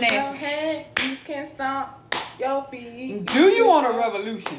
[0.00, 0.12] snap.
[0.12, 1.88] Your head, you can stomp
[2.38, 3.24] your feet.
[3.26, 4.58] Do you want a revolution?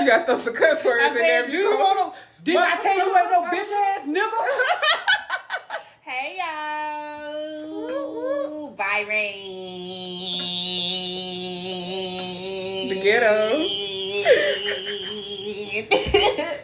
[0.00, 1.46] You got those cuss words I in there.
[1.48, 2.18] do you want to?
[2.44, 4.40] Did I tell you ain't no bitch ass nigga?
[6.02, 6.36] hey
[7.62, 9.08] y'all, Byron.
[12.88, 13.38] The ghetto.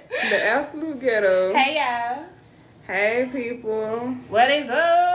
[0.30, 1.54] The absolute ghetto.
[1.54, 2.24] hey y'all,
[2.86, 4.08] Hey, people.
[4.28, 5.07] what is up?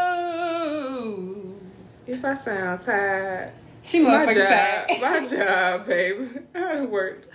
[2.05, 5.01] If I sound tired, She motherfucking job, tired.
[5.01, 6.29] my job, baby.
[6.55, 7.27] I worked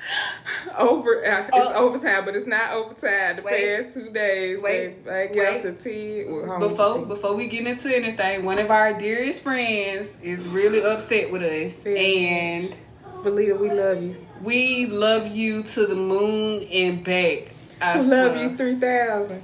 [0.79, 1.25] over.
[1.25, 1.87] uh, It's Oh.
[1.87, 3.37] overtime, but it's not overtime.
[3.37, 3.85] The Wait.
[3.85, 5.05] past two days, Wait.
[5.05, 5.13] babe.
[5.13, 6.25] I got to tea.
[6.29, 7.05] well, Before tea.
[7.05, 11.85] before we get into anything, one of our dearest friends is really upset with us,
[11.87, 11.97] Yeah.
[11.99, 12.75] and
[13.25, 14.17] Belita, we love you.
[14.43, 17.53] we love you to the moon and back.
[17.81, 18.43] I love swear.
[18.51, 19.43] you three thousand.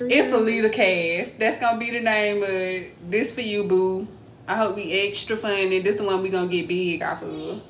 [0.00, 1.38] It's a leader cast.
[1.38, 3.10] That's gonna be the name of it.
[3.10, 4.06] This for you, boo.
[4.50, 5.78] I hope we extra funny.
[5.78, 7.62] This the one we gonna get big off of.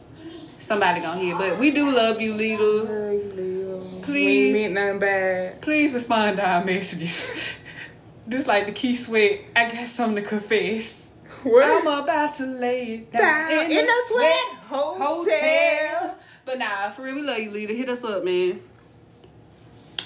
[0.56, 2.62] Somebody gonna hear, but we do love you, leader.
[2.64, 4.54] Love you, Please.
[4.54, 5.60] We ain't meant nothing bad.
[5.60, 7.38] Please respond to our messages.
[8.30, 11.08] Just like the Keith Sweat, I got something to confess.
[11.42, 11.66] What?
[11.66, 15.24] I'm about to lay it down, Down in, in the sweat sweat hotel.
[15.24, 16.18] hotel.
[16.46, 17.74] But nah, for real, we love you, leader.
[17.74, 18.58] Hit us up, man.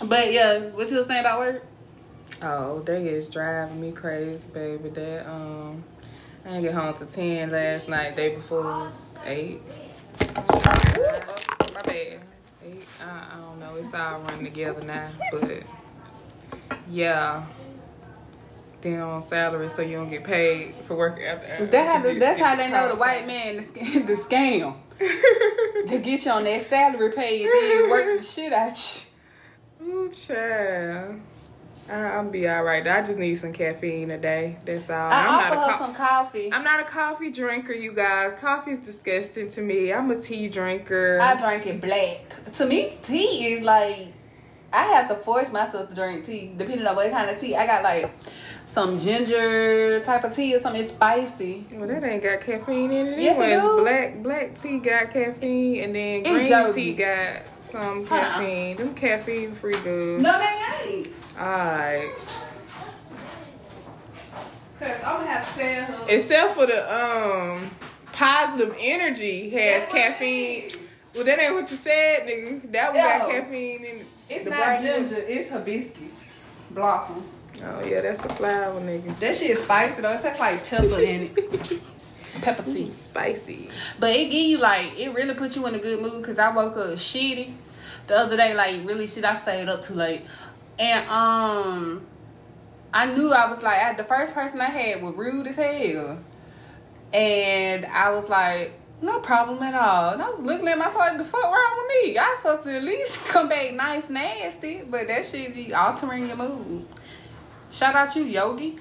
[0.02, 1.64] But yeah, what you was saying about work?
[2.42, 4.88] Oh, they is driving me crazy, baby.
[4.88, 5.84] That um,
[6.44, 8.16] I didn't get home till ten last night.
[8.16, 9.62] Day before was eight.
[10.36, 10.62] Oh,
[11.74, 12.20] my bad.
[12.66, 12.84] Eight.
[13.00, 13.74] I, I don't know.
[13.76, 15.62] It's all running together now, but
[16.90, 17.46] yeah.
[18.82, 21.64] Then on salary, so you don't get paid for work after.
[21.66, 23.74] That how the, that's how they know the white man the, sc-
[24.06, 24.76] the scam.
[25.88, 29.06] they get you on that salary pay and then work the shit out
[29.80, 29.86] you.
[29.86, 31.20] Ooh, child.
[31.90, 32.86] I'll be all right.
[32.86, 34.56] I just need some caffeine a day.
[34.64, 34.96] That's all.
[35.10, 36.50] I I'm offer not her co- some coffee.
[36.52, 38.32] I'm not a coffee drinker, you guys.
[38.40, 39.92] Coffee's disgusting to me.
[39.92, 41.18] I'm a tea drinker.
[41.20, 42.52] I drink it black.
[42.54, 44.12] To me, tea is like
[44.72, 47.54] I have to force myself to drink tea, depending on what kind of tea.
[47.54, 48.10] I got like
[48.66, 50.80] some ginger type of tea or something.
[50.80, 51.66] It's spicy.
[51.70, 53.20] well, that ain't got caffeine in it.
[53.20, 53.82] Yes, it do.
[53.82, 56.72] Black black tea got caffeine, and then It's green yogi.
[56.72, 58.26] tea got some Hold on.
[58.30, 58.76] caffeine.
[58.78, 60.22] Them caffeine free dudes.
[60.22, 61.08] No, they ain't.
[61.38, 62.46] Alright.
[64.78, 66.04] Cause I'm gonna have to tell her.
[66.08, 67.70] Except for the um
[68.12, 70.70] positive energy has That's caffeine.
[71.14, 72.72] Well, that ain't what you said, nigga.
[72.72, 74.06] That was got caffeine in it.
[74.28, 74.82] It's not bright one.
[74.82, 75.16] ginger.
[75.18, 76.40] It's hibiscus
[76.70, 77.24] blossom.
[77.62, 79.16] Oh yeah, that's the flower, nigga.
[79.18, 80.12] That shit is spicy though.
[80.12, 81.80] It tastes like pepper in it.
[82.42, 82.90] Pepper tea.
[82.90, 83.70] Spicy.
[83.98, 86.50] But it give you like it really put you in a good mood because I
[86.50, 87.54] woke up shitty
[88.06, 89.24] the other day, like really shit.
[89.24, 90.22] I stayed up too late,
[90.78, 92.06] and um,
[92.92, 96.18] I knew I was like I, the first person I had was rude as hell,
[97.12, 98.72] and I was like.
[99.02, 100.14] No problem at all.
[100.14, 102.16] And I was looking at myself like, the fuck wrong with me?
[102.16, 104.80] I was supposed to at least come back nice, nasty.
[104.88, 106.86] But that shit be altering your mood.
[107.70, 108.78] Shout out you, Yogi.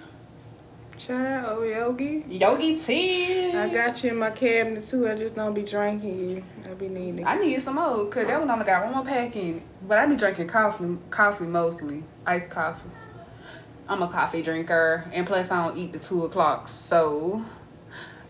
[0.98, 2.24] Shout out, oh Yogi.
[2.30, 3.52] Yogi Tea.
[3.52, 5.09] I got you in my cabinet too.
[5.09, 6.44] I just don't be drinking you.
[6.70, 7.26] I be needing.
[7.26, 9.64] I need some more because that one only got one more pack in it.
[9.88, 12.90] But I be drinking coffee, coffee mostly, iced coffee.
[13.88, 16.70] I'm a coffee drinker, and plus I don't eat the two o'clock.
[16.70, 17.44] So,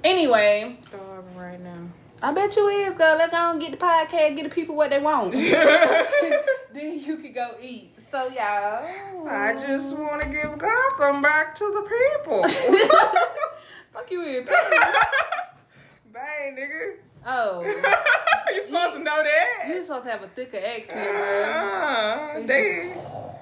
[0.03, 1.90] anyway, starving right now.
[2.24, 3.18] I bet you is, girl.
[3.18, 5.34] Let's go and get the podcast, get the people what they want.
[6.74, 7.92] then you can go eat.
[8.13, 8.85] So y'all,
[9.28, 12.44] I just want to give Gotham back to the people.
[13.91, 14.46] fuck you in.
[14.46, 16.97] Bang, nigga.
[17.25, 17.63] Oh,
[18.53, 19.66] you supposed to know that.
[19.68, 21.44] you supposed to have a thicker accent, bro.
[21.44, 22.94] Uh, You they,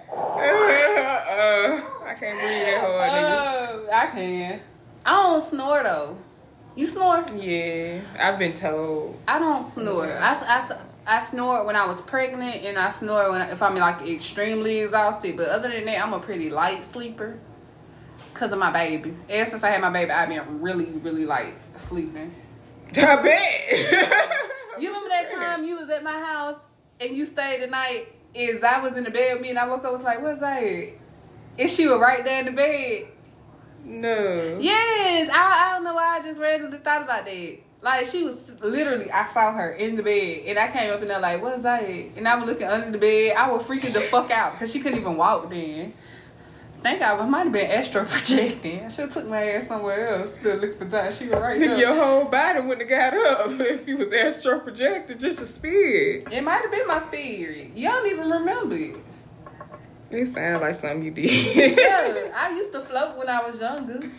[0.09, 4.61] uh, I can't breathe that hard, Oh, I can.
[5.05, 6.17] I don't snore though.
[6.77, 7.25] You snore?
[7.35, 9.19] Yeah, I've been told.
[9.27, 10.05] I don't snore.
[10.05, 14.07] I, I, I snored when I was pregnant, and I snore when if I'm like
[14.07, 15.37] extremely exhausted.
[15.37, 17.39] But other than that, I'm a pretty light sleeper.
[18.33, 19.15] Cause of my baby.
[19.29, 22.33] Ever since I had my baby, I've been really, really light sleeping.
[22.95, 24.37] I bet.
[24.79, 26.55] You remember that time you was at my house
[26.99, 28.07] and you stayed the night?
[28.33, 30.39] Is I was in the bed with me and I woke up was like, what's
[30.39, 30.63] that?
[31.59, 33.07] And she was right there in the bed.
[33.85, 34.57] no.
[34.59, 37.57] Yes, I, I don't know why I just randomly thought about that.
[37.81, 41.07] Like she was literally, I saw her in the bed, and I came up in
[41.07, 43.35] there like, "What's that?" And I was looking under the bed.
[43.35, 45.93] I was freaking the fuck out because she couldn't even walk then.
[46.83, 48.83] Thank God, I might have been astro projecting.
[48.85, 51.11] I should have took my ass somewhere else to look for time.
[51.11, 51.77] She was right there.
[51.77, 56.27] your whole body wouldn't have got up if you was astro projected just a spirit.
[56.31, 57.71] It might have been my spirit.
[57.75, 58.95] You don't even remember it.
[60.09, 61.77] It sounds like something you did.
[61.77, 64.09] Yeah, I used to float when I was younger.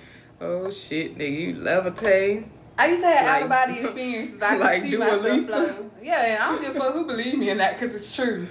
[0.41, 2.45] Oh shit, nigga, you levitate.
[2.83, 4.43] I used to have Like- out of body experiences.
[4.43, 5.75] I could like see myself Lipa.
[6.03, 8.49] Yeah, and I don't give a fuck who believe me in that because it's true.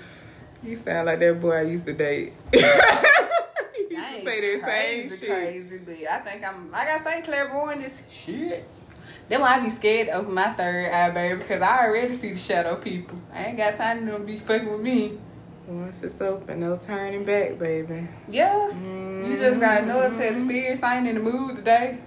[0.64, 2.32] You sound like that boy I used to date.
[2.54, 5.30] he used to say that same crazy, shit.
[5.30, 8.66] crazy, but I think I'm like I say, clairvoyant is shit.
[9.28, 12.32] Then why I be scared to open my third eye, baby, because I already see
[12.32, 13.18] the shadow people.
[13.34, 15.18] I ain't got time to be fucking with me.
[15.68, 18.08] Once it's open, no turning back, baby.
[18.30, 19.88] Yeah, you just gotta mm-hmm.
[19.88, 20.86] know it to the.
[20.86, 22.00] I ain't in the mood today.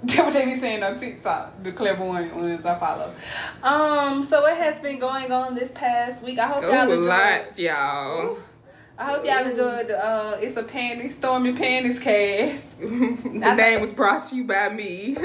[0.04, 3.12] That's what they be saying on TikTok, the clairvoyant ones I follow.
[3.62, 6.38] Um, so what has been going on this past week?
[6.38, 7.06] I hope Oh, y'all enjoyed.
[7.06, 8.38] lot, y'all.
[9.00, 12.80] I hope y'all enjoyed the uh, it's a panty stormy panties cast.
[12.80, 15.12] the name was brought to you by me.
[15.18, 15.20] nah,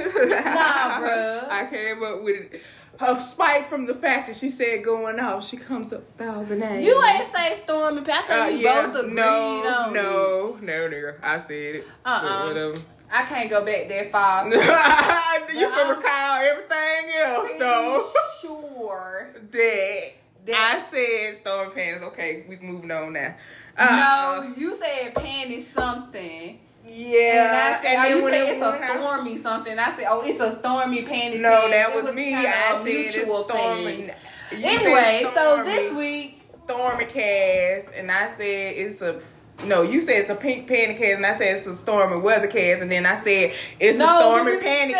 [0.99, 1.49] bruh.
[1.49, 2.61] I came up with it.
[2.99, 6.43] Her spite from the fact that she said going off, she comes up with all
[6.43, 6.85] the names.
[6.85, 8.29] You ain't say stormy panties.
[8.29, 9.93] I Uh, think we yeah, both agreed no, on it.
[10.01, 11.15] no, no, nigga.
[11.23, 11.83] I said it.
[12.05, 12.45] Uh-uh.
[12.45, 12.75] Whatever.
[13.13, 14.47] I can't go back that far.
[14.51, 18.09] you can I'm recall everything else, though.
[18.41, 19.29] Sure.
[19.51, 20.01] that
[20.45, 22.03] That- I said storm pants.
[22.05, 23.35] Okay, we moving on now.
[23.77, 26.59] Uh, no, you said panties something.
[26.87, 27.45] Yeah.
[27.45, 29.79] And I said, and oh, you said it it's a out- stormy something.
[29.79, 31.39] I said, oh, it's a stormy panties.
[31.41, 31.69] No, cast.
[31.71, 32.33] that It was, me.
[32.35, 33.83] I said it's mutual stormy.
[33.85, 34.11] thing.
[34.51, 38.39] Anyway, so this week, stormy cast, and I said
[38.75, 39.21] it's a.
[39.65, 42.47] No, you said it's a pink panty cast, and I said it's a stormy weather
[42.47, 44.95] cast, and then I said it's no, a stormy said stormy panties.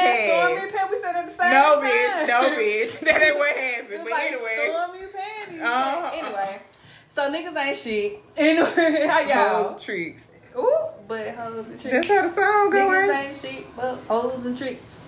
[0.91, 1.89] We said it at the same No, time.
[1.89, 2.99] bitch, no, bitch.
[3.05, 3.87] That ain't what happened.
[3.93, 5.61] It's but like anyway, stormy panties.
[5.61, 6.11] Uh-huh.
[6.13, 6.61] Anyway,
[7.09, 8.19] so niggas ain't shit.
[8.37, 9.79] Anyway, how y'all?
[9.79, 10.29] Tricks.
[10.57, 10.77] Ooh,
[11.07, 12.07] but hoes and tricks.
[12.07, 15.01] That's how the song go, Niggas ain't ain't shit, but hoes and tricks.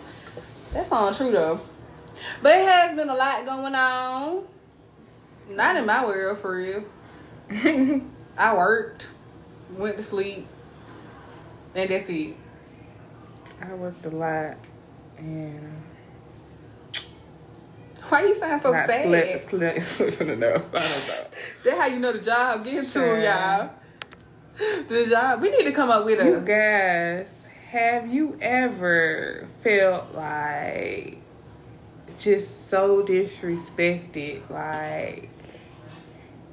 [0.74, 1.62] That sounds true though.
[2.42, 4.44] But it has been a lot going on.
[5.50, 6.84] Not in my world for real.
[8.38, 9.10] I worked,
[9.72, 10.48] went to sleep,
[11.74, 12.36] and that's it.
[13.62, 14.58] I worked a lot
[15.18, 15.82] and
[18.10, 19.08] Why are you sound so not sad?
[19.08, 20.56] slept, slept, sleeping enough.
[20.56, 21.32] I don't know.
[21.64, 23.70] That's how you know the job getting to y'all.
[24.88, 25.42] The job.
[25.42, 26.42] We need to come up with You a.
[26.42, 31.18] guys, have you ever felt like
[32.20, 35.30] just so disrespected, like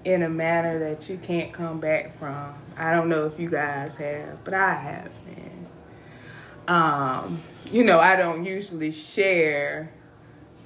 [0.04, 2.54] in a manner that you can't come back from?
[2.76, 5.66] I don't know if you guys have, but I have, man.
[6.68, 9.92] Um, you know, I don't usually share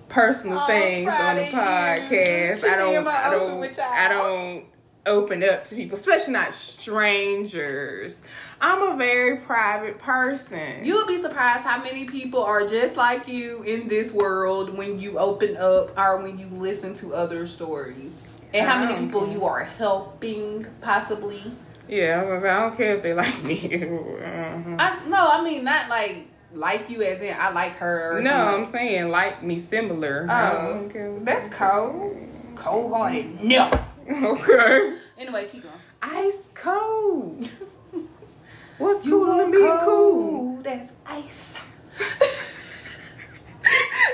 [0.08, 2.64] personal Oh, things on the podcast.
[2.64, 3.78] I don't, I open don't.
[3.80, 4.64] I don't
[5.06, 8.20] open up to people, especially not strangers.
[8.60, 10.84] I'm a very private person.
[10.84, 14.98] You would be surprised how many people are just like you in this world when
[14.98, 18.38] you open up or when you listen to other stories.
[18.52, 21.42] And how many people you are helping, possibly.
[21.88, 23.84] Yeah, I, was, I don't care if they like me.
[23.84, 24.76] Uh-huh.
[24.78, 28.30] I, no, I mean, not like like you as in I like her or no,
[28.30, 28.64] something.
[28.64, 30.26] I'm saying like me similar.
[30.28, 31.20] Oh.
[31.22, 32.16] That's cold.
[32.54, 33.40] Cold hearted.
[33.42, 33.70] No.
[34.10, 34.96] okay.
[35.18, 35.74] Anyway, keep going.
[36.02, 37.48] Ice cold.
[38.78, 40.62] What's You cool are to be cool?
[40.62, 41.62] That's ice.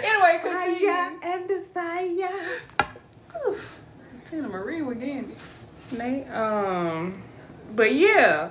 [0.04, 0.86] anyway, continue.
[0.86, 2.60] Fire and desire.
[3.48, 3.80] Oof.
[4.30, 5.32] Teena Marie again.
[5.90, 7.22] They, um,
[7.74, 8.50] but yeah,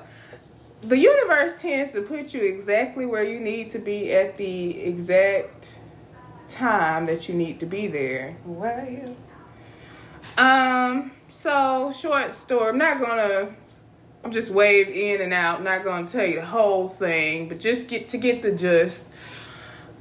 [0.82, 5.76] the universe tends to put you exactly where you need to be at the exact
[6.48, 8.36] time that you need to be there.
[8.46, 9.16] Well,
[10.38, 12.70] Um, so short story.
[12.70, 13.56] I'm not gonna.
[14.24, 15.60] I'm just wave in and out.
[15.60, 19.08] I'm not gonna tell you the whole thing, but just get to get the gist.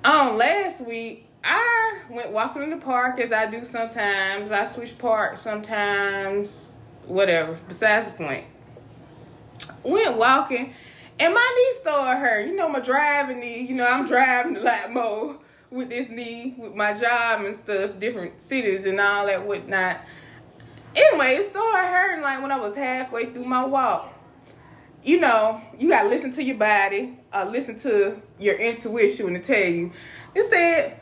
[0.04, 4.50] Um, last week I went walking in the park as I do sometimes.
[4.50, 6.76] I switch parks sometimes.
[7.06, 7.58] Whatever.
[7.68, 8.44] Besides the point.
[9.82, 10.75] Went walking,
[11.18, 12.50] and my knee started hurting.
[12.50, 13.60] You know my driving knee.
[13.62, 15.38] You know I'm driving a lot more
[15.70, 20.00] with this knee, with my job and stuff, different cities and all that whatnot.
[20.94, 24.12] Anyway, it started hurting like when I was halfway through my walk.
[25.04, 29.44] You know, you gotta listen to your body, uh, listen to your intuition when it
[29.44, 29.92] tell you.
[30.34, 31.00] It said,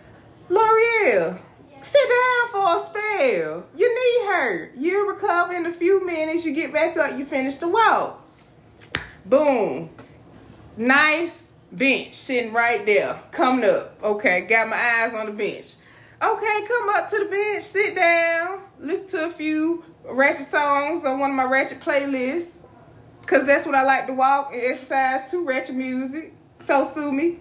[0.48, 1.38] L'Oreal,
[1.80, 3.66] sit down for a spell.
[3.76, 4.72] Your knee hurt.
[4.76, 6.44] You'll recover in a few minutes.
[6.44, 8.17] You get back up, you finish the walk.
[9.28, 9.90] Boom.
[10.76, 14.02] Nice bench sitting right there, coming up.
[14.02, 15.74] Okay, got my eyes on the bench.
[16.22, 21.18] Okay, come up to the bench, sit down, listen to a few ratchet songs on
[21.18, 22.56] one of my ratchet playlists.
[23.26, 26.32] Cause that's what I like to walk and exercise to ratchet music.
[26.60, 27.38] So sue me.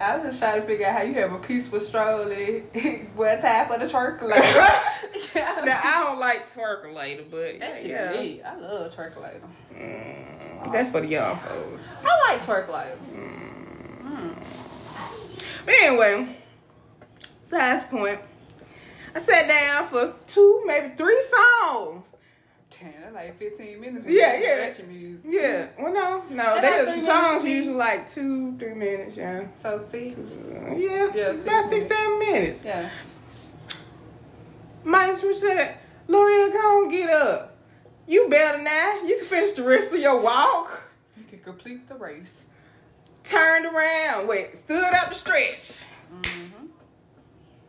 [0.00, 3.38] I was just trying to figure out how you have a peaceful stroll and wear
[3.38, 5.64] time for the twerk later.
[5.66, 8.50] Now I don't like twerk later, but That shit yeah.
[8.50, 9.42] I love twerk later.
[9.74, 12.04] Mm, that's for the y'all folks.
[12.06, 12.96] I like twerk later.
[12.96, 14.32] Hmm.
[15.64, 16.36] But anyway,
[17.42, 18.20] size point.
[19.14, 22.14] I sat down for two, maybe three songs.
[22.70, 24.04] Damn, like 15 minutes.
[24.08, 24.72] Yeah, yeah.
[25.28, 25.68] Yeah.
[25.78, 26.54] Well, no, no.
[26.54, 29.16] About They, songs usually like two, three minutes.
[29.16, 29.46] Yeah.
[29.54, 30.38] So six.
[30.48, 30.74] Yeah.
[30.74, 31.88] Yeah, about six minutes.
[31.88, 32.62] seven minutes.
[32.64, 32.88] Yeah.
[34.84, 35.78] My instrument said,
[36.08, 37.51] L'Oreal, go on, get up.
[38.06, 39.00] You better now.
[39.04, 40.82] You can finish the rest of your walk.
[41.16, 42.46] You can complete the race.
[43.24, 44.26] Turned around.
[44.28, 45.82] Wait, stood up to stretch.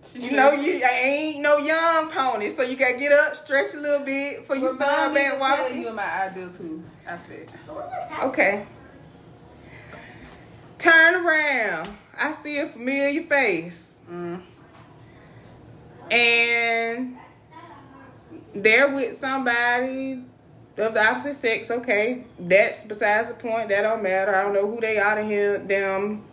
[0.06, 3.74] She You know, you I ain't no young pony, so you gotta get up, stretch
[3.74, 5.82] a little bit before you start Remind me back walking.
[5.82, 8.24] you my ideal too after that.
[8.24, 8.66] Okay.
[10.78, 11.90] Turn around.
[12.18, 13.94] I see a familiar face.
[14.12, 14.42] Mm.
[16.12, 17.18] And
[18.53, 20.24] they're with somebody
[20.77, 21.69] of the opposite sex.
[21.69, 22.25] Okay.
[22.39, 23.69] That's besides the point.
[23.69, 24.36] That don't matter.
[24.36, 26.24] I don't know who they are to him, them,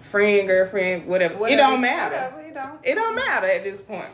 [0.00, 1.34] friend, girlfriend, whatever.
[1.48, 2.14] It don't matter.
[2.14, 2.80] Whatever, it don't.
[2.82, 4.08] It don't matter at this point.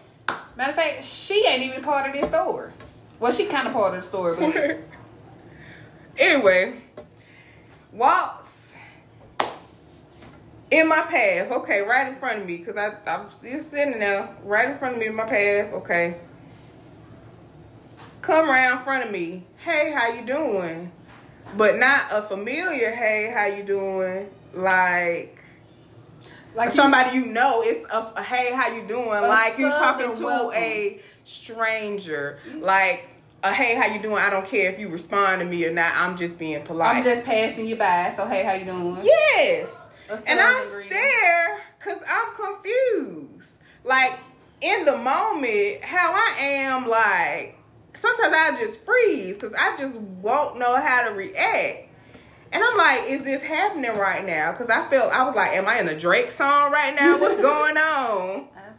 [0.56, 2.72] Matter of fact, she ain't even part of this story.
[3.18, 4.80] Well, she kind of part of the story, but
[6.18, 6.80] anyway,
[7.92, 8.76] walks
[10.70, 11.52] in my path.
[11.52, 14.94] Okay, right in front of me, cause I I'm still sitting there, right in front
[14.94, 15.72] of me in my path.
[15.72, 16.16] Okay,
[18.22, 19.44] come around in front of me.
[19.58, 20.92] Hey, how you doing?
[21.56, 22.92] But not a familiar.
[22.92, 24.30] Hey, how you doing?
[24.54, 25.38] Like.
[26.54, 29.08] like somebody you know, it's a, a hey, how you doing?
[29.08, 30.58] like you talking to welcome.
[30.58, 32.38] a stranger.
[32.54, 33.08] Like
[33.42, 34.18] a hey, how you doing?
[34.18, 35.92] I don't care if you respond to me or not.
[35.94, 36.96] I'm just being polite.
[36.96, 38.12] I'm just passing you by.
[38.16, 39.04] So hey, how you doing?
[39.04, 39.78] yes.
[40.26, 40.90] And I greeting.
[40.90, 43.54] stare because I'm confused.
[43.84, 44.12] Like
[44.60, 47.58] in the moment, how I am, like
[47.94, 51.88] sometimes I just freeze because I just won't know how to react.
[52.52, 54.52] And I'm like, is this happening right now?
[54.52, 57.18] Because I felt I was like, am I in a Drake song right now?
[57.18, 58.48] What's going on?
[58.54, 58.72] I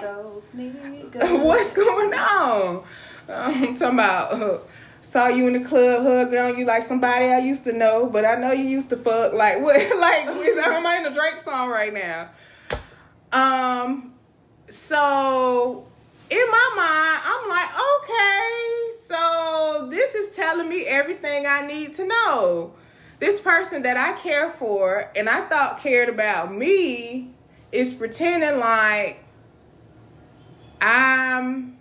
[0.00, 2.84] those niggas." What's going on?
[3.28, 4.58] I'm talking about uh,
[5.00, 8.24] saw you in the club hugging on you like somebody I used to know, but
[8.24, 9.32] I know you used to fuck.
[9.32, 9.76] Like what?
[10.00, 12.30] Like is am I in a Drake song right now?
[13.32, 14.14] Um.
[14.68, 15.86] So
[16.30, 22.06] in my mind, I'm like, okay, so this is telling me everything I need to
[22.06, 22.72] know.
[23.18, 27.32] This person that I care for and I thought cared about me
[27.72, 29.24] is pretending like
[30.80, 31.76] I'm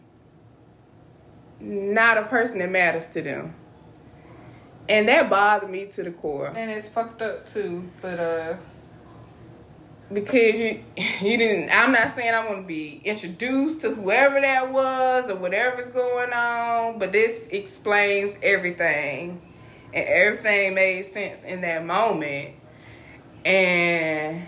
[1.59, 3.53] not a person that matters to them.
[4.89, 7.89] And that bothered me to the core and it's fucked up too.
[8.01, 8.55] But uh,
[10.11, 14.71] because you you didn't I'm not saying I want to be introduced to whoever that
[14.71, 19.41] was or whatever's going on, but this explains everything.
[19.91, 22.55] And everything made sense in that moment.
[23.43, 24.47] And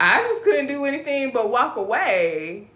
[0.00, 2.68] I just couldn't do anything but walk away.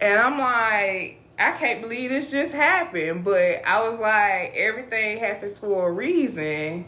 [0.00, 3.24] And I'm like, I can't believe this just happened.
[3.24, 6.86] But I was like, everything happens for a reason.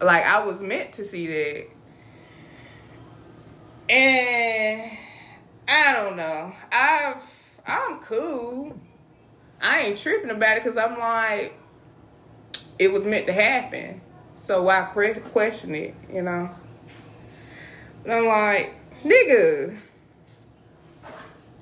[0.00, 1.79] Like I was meant to see that.
[3.90, 4.88] And
[5.66, 6.52] I don't know.
[6.70, 7.16] I've
[7.66, 8.78] I'm cool.
[9.60, 11.54] I ain't tripping about it because I'm like,
[12.78, 14.00] it was meant to happen.
[14.36, 15.96] So why question it?
[16.12, 16.50] You know.
[18.04, 19.76] And I'm like, nigga,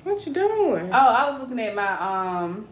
[0.04, 0.90] what you doing?
[0.92, 2.68] oh, I was looking at my um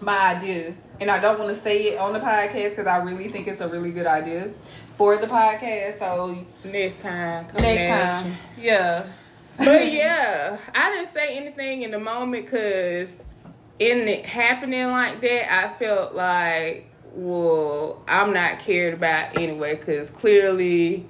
[0.00, 3.28] my idea, and I don't want to say it on the podcast because I really
[3.28, 4.50] think it's a really good idea
[4.96, 5.98] for the podcast.
[5.98, 7.46] So Next time.
[7.46, 8.64] come next time, you.
[8.64, 9.06] yeah.
[9.58, 13.22] but yeah, I didn't say anything in the moment because
[13.78, 20.10] in it happening like that, I felt like, well, I'm not cared about anyway because
[20.10, 21.06] clearly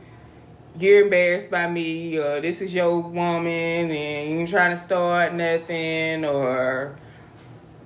[0.78, 5.32] you're embarrassed by me or this is your woman and you ain't trying to start
[5.32, 6.96] nothing or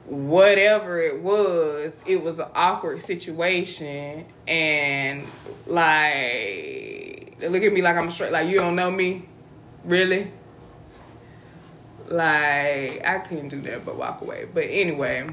[0.08, 5.24] whatever it was, it was an awkward situation and
[5.66, 9.26] like they look at me like I'm straight like you don't know me.
[9.84, 10.30] Really?
[12.08, 14.46] Like I couldn't do that but walk away.
[14.52, 15.28] But anyway,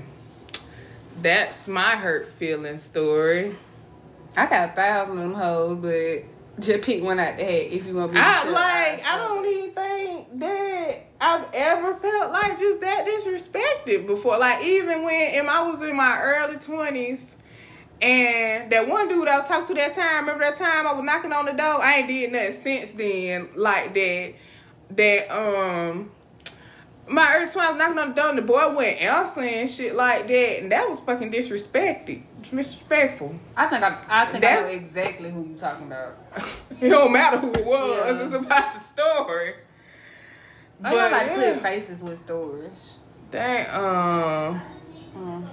[1.21, 3.55] that's my hurt feeling story.
[4.35, 7.87] I got a thousand of them hoes, but just pick one out the hat if
[7.87, 8.19] you want to be.
[8.19, 8.51] I sure.
[8.51, 10.74] like I don't even think that
[11.25, 14.37] I've ever felt like just that disrespected before.
[14.37, 17.35] Like even when I was in my early twenties
[17.99, 21.33] and that one dude I talked to that time, remember that time I was knocking
[21.33, 21.81] on the door?
[21.81, 24.33] I ain't did nothing since then like that.
[24.91, 26.11] That um
[27.07, 30.27] my early twenties knocking on the door and the boy went answering and shit like
[30.27, 33.33] that and that was fucking disrespected disrespectful.
[33.57, 36.19] I think I, I think I know exactly who you're talking about.
[36.81, 37.97] it don't matter who it was.
[37.97, 38.25] Yeah.
[38.25, 39.55] It's about the story.
[40.83, 41.53] I know like yeah.
[41.53, 42.99] put faces with stores.
[43.31, 44.61] Dang, um,
[45.15, 45.47] Mm.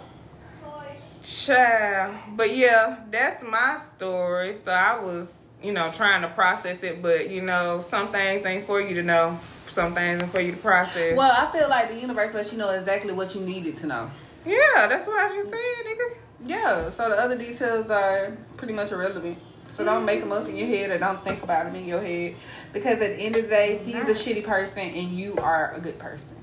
[1.23, 2.15] child.
[2.37, 4.55] But yeah, that's my story.
[4.55, 8.67] So I was, you know, trying to process it, but you know, some things ain't
[8.67, 9.39] for you to know.
[9.69, 11.17] Some things ain't for you to process.
[11.17, 14.11] Well, I feel like the universe lets you know exactly what you needed to know.
[14.45, 16.17] yeah, that's what I just said, nigga.
[16.45, 19.39] Yeah, so the other details are pretty much irrelevant.
[19.73, 22.03] So don't make them up in your head or don't think about them in your
[22.03, 22.35] head.
[22.75, 25.81] Because at the end of the day, he's a shitty person and you are a
[25.81, 26.37] good person.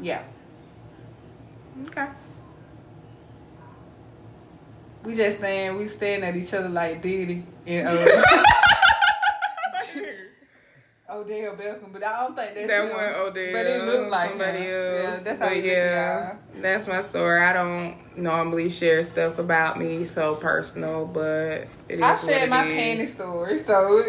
[0.00, 0.24] Yeah.
[1.86, 2.08] Okay.
[5.04, 8.42] We just stand, we stand at each other like Diddy and uh,
[11.10, 12.96] Odell Beckham, but I don't think that's that him.
[12.96, 13.52] one Odell.
[13.52, 14.70] But it looked like somebody him.
[14.70, 15.02] else.
[15.02, 17.40] Yeah, that's how but yeah, that's my story.
[17.40, 22.66] I don't normally share stuff about me so personal, but it is I shared my
[22.66, 22.74] is.
[22.74, 24.02] panty story, so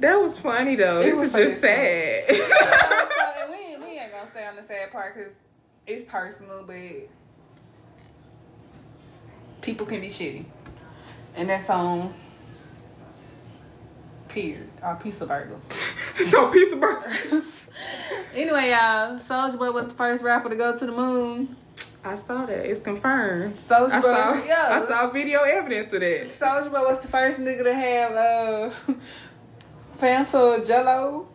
[0.00, 1.00] That was funny though.
[1.00, 2.24] It This was just sad.
[2.28, 5.32] so and we, we ain't gonna stay on the sad part because
[5.86, 6.76] it's personal, but
[9.62, 10.44] people can be shitty,
[11.36, 12.12] and that's on
[14.42, 15.58] period or piece of burger.
[16.22, 17.42] so piece of burger.
[18.34, 21.56] Anyway, y'all, Soulja Boy was the first rapper to go to the moon.
[22.04, 22.66] I saw that.
[22.70, 23.54] It's confirmed.
[23.54, 24.80] Soulja I Boy, saw, yeah.
[24.82, 26.22] I saw video evidence to that.
[26.22, 28.94] Soulja Boy was the first nigga to have uh,
[29.98, 31.28] Fanta Jello.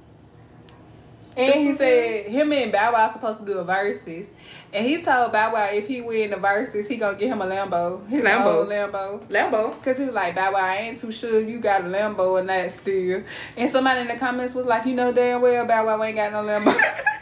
[1.35, 4.33] And he said him and Bow Wow supposed to do a verses.
[4.73, 7.45] And he told Bow Wow if he win the verses, he gonna get him a
[7.45, 8.07] Lambo.
[8.07, 8.67] His Lambo.
[8.67, 9.23] Lambo.
[9.27, 9.83] Lambo.
[9.83, 12.43] Cause he was like, Bow Wow, I ain't too sure you got a Lambo or
[12.43, 13.23] not still.
[13.55, 16.31] And somebody in the comments was like, you know damn well Bow Wow ain't got
[16.31, 16.73] no Lambo.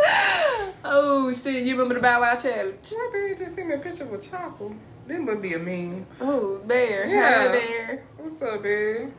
[0.84, 2.92] oh shit, you remember the Bow Wow challenge?
[2.92, 4.70] My baby just sent me a picture of a chopper.
[5.08, 6.06] That would be a meme.
[6.20, 7.08] Oh, Bear.
[7.08, 7.50] Yeah.
[7.50, 8.04] Hey, Bear.
[8.16, 9.10] What's up, babe?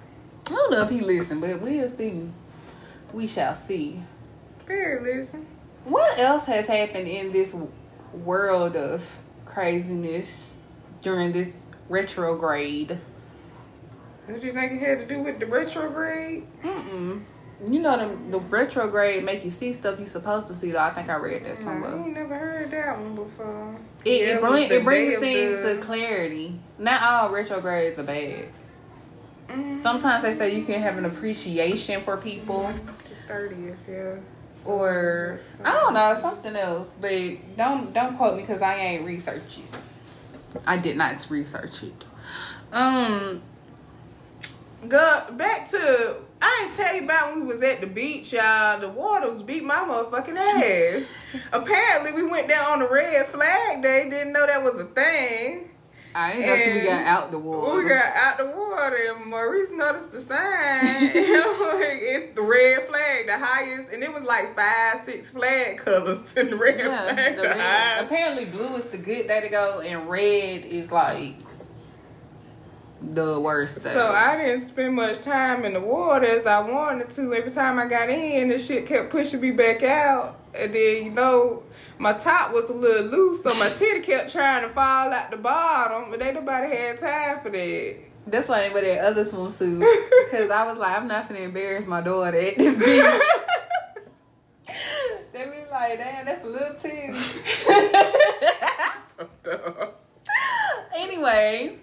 [0.48, 2.30] I don't know if he listened, but we'll see.
[3.12, 4.02] We shall see.
[4.66, 5.46] Babe, listen.
[5.86, 7.56] What else has happened in this
[8.14, 10.56] world of craziness
[11.02, 11.56] during this
[11.90, 12.98] retrograde?
[14.28, 16.46] What you think it had to do with the retrograde?
[16.64, 17.24] Mm-mm.
[17.68, 20.72] You know the, the retrograde make you see stuff you supposed to see.
[20.72, 21.96] Though I think I read that I somewhere.
[21.96, 23.76] ain't never heard that one before.
[24.04, 26.60] It, Yeah, it, bring, it brings things the- to clarity.
[26.80, 28.48] Not all retrogrades are bad.
[29.48, 29.80] Mhm.
[29.80, 32.72] Sometimes they say you can have an appreciation for people.
[33.28, 34.16] The 30th, yeah.
[34.66, 37.12] Or I don't know something else, but
[37.58, 39.82] don't don't quote me because I ain't researched it.
[40.68, 42.06] I did not research it.
[42.72, 43.42] Um,
[44.88, 48.80] Go back to I ain't tell you about when we was at the beach, y'all.
[48.80, 51.12] The water was beat my motherfucking ass.
[51.54, 54.10] Apparently, we went down on the red flag day.
[54.10, 55.70] Didn't know that was a thing.
[56.14, 57.84] I didn't know we got out the water.
[57.84, 60.40] We got out the water, and Maurice noticed the sign.
[61.14, 66.50] it's the red flag, the highest, and it was like five, six flag colors in
[66.50, 67.36] the red yeah, flag.
[67.36, 67.60] the the red.
[67.60, 68.12] highest.
[68.12, 71.36] Apparently, blue is the good day to go, and red is like
[73.02, 73.94] the worst day.
[73.94, 77.34] So I didn't spend much time in the water as I wanted to.
[77.34, 80.38] Every time I got in, the shit kept pushing me back out.
[80.54, 81.64] And then, you know,
[81.98, 85.38] my top was a little loose, so my titty kept trying to fall out the
[85.38, 87.96] bottom, but ain't nobody had time for that.
[88.28, 89.80] That's why I ain't wear that other swimsuit
[90.26, 93.22] because I was like, I'm not finna embarrass my daughter at this beach.
[95.34, 97.14] they be like, damn, that's a little titty.
[99.18, 99.90] so dumb.
[100.96, 101.78] anyway,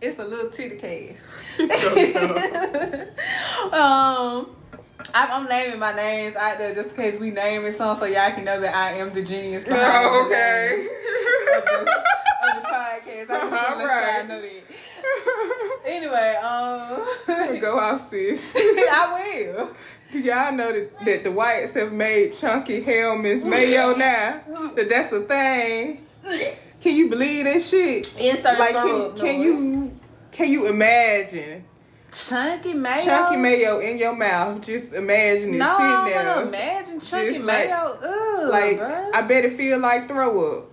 [0.00, 1.26] it's a little titty cast.
[3.72, 4.56] Um,
[5.14, 8.04] I'm, I'm naming my names out there just in case we name it some, so
[8.06, 9.64] y'all can know that I am the genius.
[9.64, 10.76] behind Oh, okay.
[10.76, 10.88] names
[11.58, 13.30] Of the, of the podcast.
[13.30, 14.28] I just let Alright.
[14.28, 14.62] know that.
[15.86, 18.52] Anyway, um, Go off, sis.
[18.54, 19.74] I will.
[20.12, 24.40] Do y'all know that, that the whites have made chunky Hellmann's mayo now?
[24.74, 26.06] That that's a thing.
[26.80, 28.18] Can you believe that shit?
[28.20, 29.98] Insert like can, can you
[30.30, 31.64] can you imagine
[32.12, 33.04] Chunky mayo.
[33.04, 34.62] chunky mayo in your mouth?
[34.62, 36.34] Just imagine it No, sitting I there.
[36.36, 37.98] to imagine chunky Just like- mayo.
[38.02, 39.14] Ugh, like bruh.
[39.14, 40.64] I bet it feel like throw up.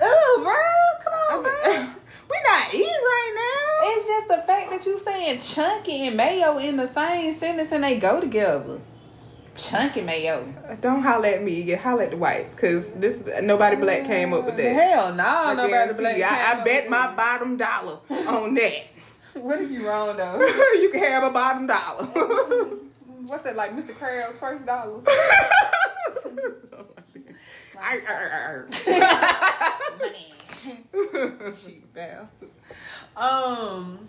[0.00, 0.54] Ugh, bro.
[1.04, 1.52] Come on, bro.
[2.30, 3.88] we not eating right now.
[3.96, 7.82] It's just the fact that you saying chunky and mayo in the same sentence and
[7.82, 8.80] they go together.
[9.60, 10.44] Chunky mayo.
[10.68, 10.74] now.
[10.80, 11.60] Don't holler at me.
[11.60, 14.72] You holler at the whites, cause this nobody black came up with that.
[14.72, 16.16] Hell no, I nobody guarantee black.
[16.16, 16.22] you.
[16.24, 17.16] came I, I up bet with my it.
[17.16, 18.82] bottom dollar on that.
[19.34, 20.40] What if you wrong though?
[20.80, 22.04] you can have a bottom dollar.
[23.26, 23.94] What's that like, Mr.
[23.94, 25.02] Krabs' first dollar?
[30.00, 30.34] Money.
[31.54, 32.50] Cheap bastard.
[33.16, 34.08] Um,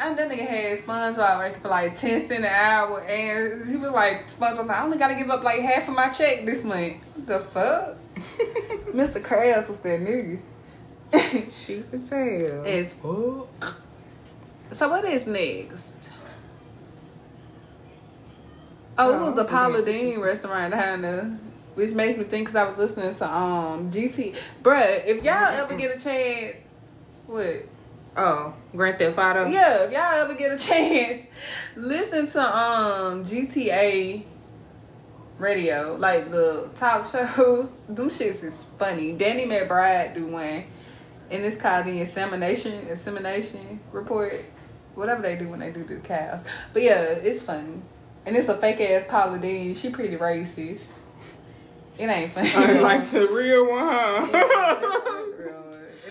[0.00, 3.90] and that nigga had SpongeBob working for like ten cent an hour, and he was
[3.90, 6.96] like, SpongeBob, I only gotta give up like half of my check this month.
[7.26, 7.96] The fuck?
[8.94, 9.22] Mr.
[9.22, 10.40] Krabs was that nigga.
[11.12, 12.64] Cheap as hell.
[12.64, 13.80] As fuck.
[14.72, 16.10] So what is next?
[18.96, 19.84] Oh, it was a Paula.
[19.84, 21.38] Deen restaurant down there.
[21.74, 24.36] Which makes me think because I was listening to um GT.
[24.62, 26.74] Bruh, if y'all ever get a chance,
[27.26, 27.66] what?
[28.16, 29.46] Oh, Grand Theft Auto.
[29.46, 31.26] Yeah, if y'all ever get a chance,
[31.76, 34.24] listen to um GTA
[35.38, 37.72] radio, like the talk shows.
[37.88, 39.12] Them shits is funny.
[39.12, 40.64] Danny McBride do one,
[41.30, 44.44] and it's called the Insemination Insemination Report,
[44.94, 46.44] whatever they do when they do the cows.
[46.72, 47.80] But yeah, it's funny,
[48.26, 49.74] and it's a fake ass Paula Deen.
[49.74, 50.88] She pretty racist.
[51.98, 52.50] It ain't funny.
[52.54, 55.26] I like the real one, huh?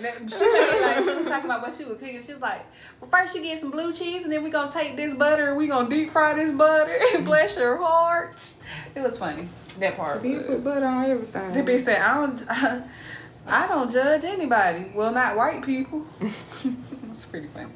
[0.06, 2.22] And she said, like she was talking about what she was cooking.
[2.22, 2.66] She was like,
[3.00, 5.58] "Well, first you get some blue cheese, and then we're gonna take this butter and
[5.58, 7.24] we're gonna deep fry this butter and mm-hmm.
[7.26, 8.58] bless your hearts."
[8.96, 9.50] It was funny.
[9.80, 10.24] That part.
[10.24, 10.64] You put Was.
[10.64, 11.54] butter on everything.
[11.54, 12.44] The bitch said, "I don't,
[13.48, 14.92] I don't judge anybody.
[14.94, 17.72] Well, not white people." it's pretty funny.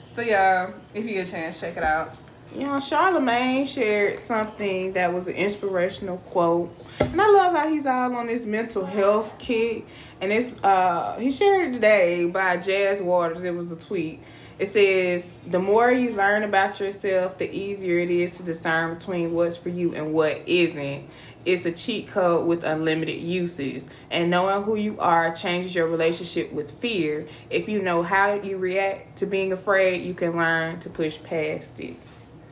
[0.00, 2.16] So yeah, if you get a chance, check it out.
[2.56, 6.74] You know, Charlemagne shared something that was an inspirational quote.
[7.00, 9.86] And I love how he's all on this mental health kick.
[10.22, 13.44] And it's uh he shared it today by Jazz Waters.
[13.44, 14.22] It was a tweet.
[14.58, 19.34] It says, The more you learn about yourself, the easier it is to discern between
[19.34, 21.10] what's for you and what isn't.
[21.44, 23.86] It's a cheat code with unlimited uses.
[24.10, 27.26] And knowing who you are changes your relationship with fear.
[27.50, 31.78] If you know how you react to being afraid, you can learn to push past
[31.80, 31.96] it.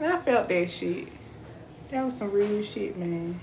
[0.00, 1.09] I felt that shit.
[1.90, 3.40] That was some real shit, man.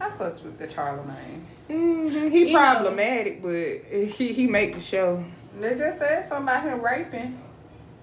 [0.00, 1.46] I fucks with the Charlemagne.
[1.68, 3.52] hmm He You know- problematic, but
[4.10, 5.24] he he make the show.
[5.60, 7.40] They just said something about him raping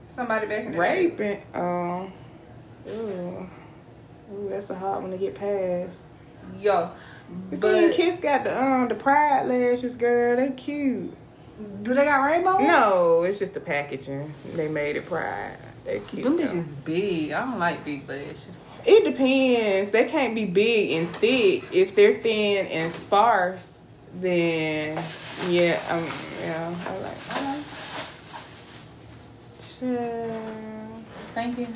[0.07, 0.77] somebody back in the day.
[0.77, 1.41] Raping.
[1.53, 2.13] Um.
[2.89, 3.49] Ooh.
[4.33, 6.07] Ooh, that's a hard one to get past.
[6.57, 6.89] Yo,
[7.49, 10.37] but seen Kiss got the um the pride lashes, girl.
[10.37, 11.13] They cute.
[11.83, 12.57] do they got rainbow?
[12.59, 14.33] No, it's just the packaging.
[14.55, 15.57] They made it pride.
[15.85, 16.23] They cute.
[16.23, 16.43] Them though.
[16.43, 17.31] bitches big.
[17.31, 18.49] I don't like big lashes.
[18.85, 19.91] It depends.
[19.91, 21.65] They can't be big and thick.
[21.73, 23.79] If they're thin and sparse,
[24.13, 24.95] then
[25.47, 26.03] yeah, um,
[26.41, 27.17] yeah, I like.
[27.31, 27.65] I like.
[29.79, 31.67] Child, Thank you.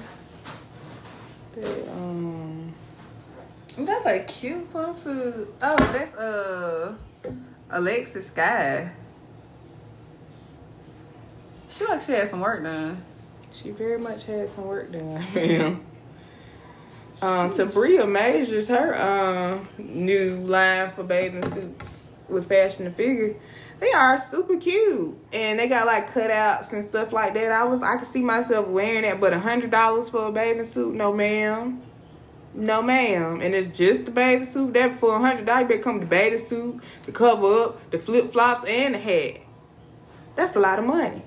[1.56, 2.74] but, um,
[3.78, 5.48] That's a cute swimsuit.
[5.62, 6.96] Oh, that's uh
[7.70, 8.90] Alexis Skyy.
[11.70, 12.98] She like she had some work done.
[13.56, 15.26] She very much had some work done.
[15.36, 15.86] Ma'am.
[17.22, 23.36] Um, Tabria Majors, her um new line for bathing suits with Fashion and Figure,
[23.80, 27.52] they are super cute, and they got like cutouts and stuff like that.
[27.52, 30.66] I was I could see myself wearing that, but a hundred dollars for a bathing
[30.66, 31.82] suit, no ma'am,
[32.54, 34.74] no ma'am, and it's just the bathing suit.
[34.74, 38.32] That for a hundred dollars, better come the bathing suit, the cover up, the flip
[38.32, 39.42] flops, and the hat.
[40.36, 41.24] That's a lot of money.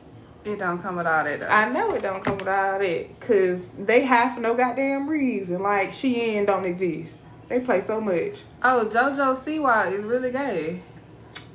[0.48, 1.46] It don't come with all that though.
[1.48, 5.62] I know it don't come with all that, cause they have for no goddamn reason.
[5.62, 7.18] Like Shein don't exist.
[7.48, 8.44] They play so much.
[8.62, 10.80] oh, JoJo Siwa is really gay.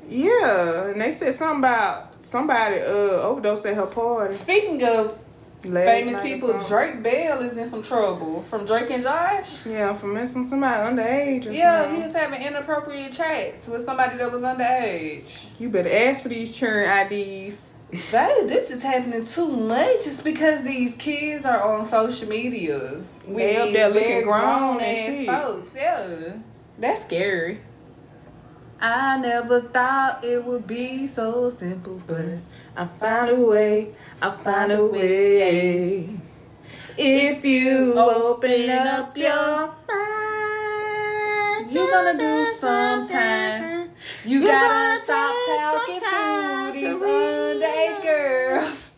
[0.08, 4.34] Yeah, and they said something about somebody uh overdosed at her party.
[4.34, 5.17] Speaking of
[5.65, 6.58] last famous people.
[6.67, 9.65] Drake Bell is in some trouble from Drake and Josh.
[9.65, 11.47] Yeah, for messing somebody underage.
[11.47, 11.97] Or Yeah, something.
[11.97, 15.45] he was having inappropriate chats with somebody that was underage.
[15.60, 17.71] You better ask for these churn IDs.
[18.12, 19.97] Babe, this is happening too much.
[20.08, 23.01] It's because these kids are on social media.
[23.25, 25.27] With They up there looking grown and grown-ass shit.
[25.27, 25.71] folks.
[25.75, 26.34] Yeah.
[26.79, 27.60] That's scary.
[28.82, 32.25] I never thought it would be so simple, but
[32.75, 33.89] I found a way.
[34.21, 36.10] I found a way.
[36.97, 43.73] If you open up your mind, You're gonna do sometime.
[44.26, 48.96] You gotta gonna stop talking to these underage girls.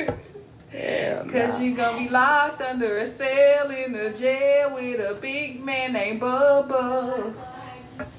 [0.70, 1.64] Hell Cause nah.
[1.64, 6.22] you gonna be locked under a cell in a jail with a big man named
[6.22, 7.34] Bubba.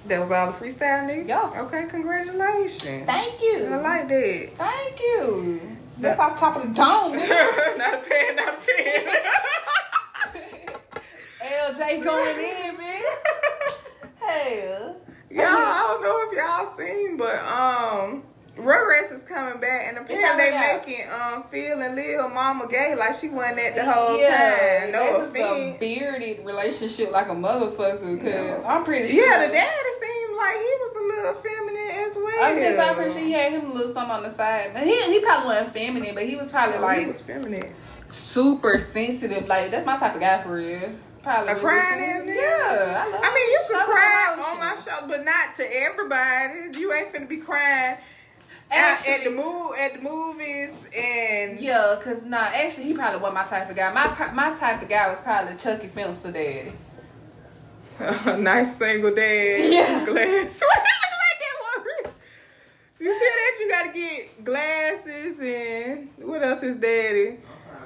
[0.08, 1.28] That was all the freestyle, nigga?
[1.28, 1.62] Yeah.
[1.64, 3.06] Okay, congratulations.
[3.06, 3.70] Thank you.
[3.72, 4.50] I like that.
[4.56, 5.62] Thank you.
[5.98, 7.16] That's on top of the dome.
[7.78, 9.08] not pen, not pen.
[11.42, 13.02] LJ going in, man.
[14.32, 14.98] Hell.
[15.30, 18.24] y'all, I don't know if y'all seen, but um,
[18.58, 20.86] Rugrats is coming back, and apparently they out.
[20.88, 24.92] making um Phil and Lil Mama gay like she wasn't that the whole yeah, time.
[24.92, 28.22] No was a bearded relationship like a motherfucker.
[28.22, 29.26] Cause I'm pretty sure.
[29.26, 30.02] Yeah, the dad is
[32.42, 34.72] I was just I'm pretty sure he had him a little something on the side.
[34.74, 37.72] But he he probably wasn't feminine, but he was probably Oh, like he was feminine.
[38.08, 39.48] super sensitive.
[39.48, 40.92] Like that's my type of guy for real.
[41.24, 42.36] Probably A crying ass nigga?
[42.36, 43.20] Yeah, I.
[43.24, 46.80] I mean, you can cry on my show, but not to everybody.
[46.80, 47.98] You ain't finna be crying
[48.74, 53.36] out at the move at the movies and Yeah, cause nah, actually he probably wasn't
[53.36, 53.92] my type of guy.
[53.94, 56.72] My my type of guy was probably Chuckie Finster daddy.
[58.42, 59.60] nice single dad.
[59.72, 60.06] Yeah.
[60.06, 60.62] Glass.
[60.62, 62.14] Look like that one.
[63.00, 67.38] You see that you gotta get glasses and what else his daddy?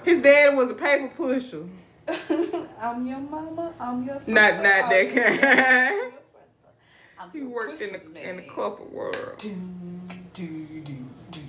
[0.03, 1.63] His daddy was a paper pusher.
[2.81, 3.73] I'm your mama.
[3.79, 4.31] I'm your sister.
[4.31, 6.11] Not not that kind.
[7.33, 8.49] He worked in the pussy in the man.
[8.49, 9.35] couple world.
[9.39, 9.55] Do,
[10.33, 10.45] do,
[10.83, 10.93] do,
[11.31, 11.39] do,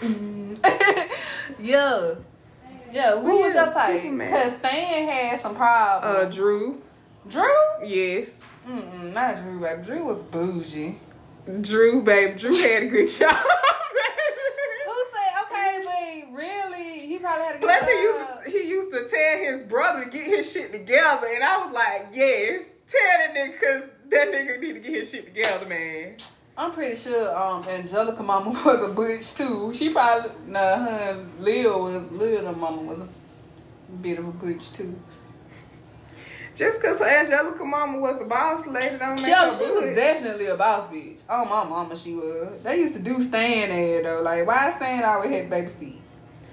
[0.00, 0.56] do.
[1.58, 2.14] yeah.
[2.92, 4.12] Yeah, who Well, was yeah, your type?
[4.12, 4.28] man.
[4.30, 6.34] Cause Stan had some Uh, problems.
[6.34, 6.82] Drew.
[7.28, 7.44] Drew?
[7.84, 8.44] Yes.
[8.66, 9.82] Mm-mm, not Drew, baby.
[9.84, 10.98] Drew was bougie.
[11.60, 12.36] Drew, babe.
[12.36, 13.36] Drew had a good job.
[15.80, 18.68] Who said okay, but really, he probably had a good Plus, he used to, he
[18.68, 22.68] used to tell his brother to get his shit together, and I was like, yes,
[22.88, 26.16] tell that nigga, cause that nigga need to get his shit together, man.
[26.56, 29.72] I'm pretty sure um Angelica mama was a bitch too.
[29.72, 33.08] She probably nah her Lil was Lil the mama was a
[34.02, 34.98] bit of a butch too.
[36.60, 40.44] Just cause Angelica mama was a boss lady don't make She, her she was definitely
[40.44, 41.16] a boss bitch.
[41.26, 42.60] Oh my mama she was.
[42.62, 44.20] They used to do Stan there though.
[44.22, 46.02] Like why is Stan always had baby seat?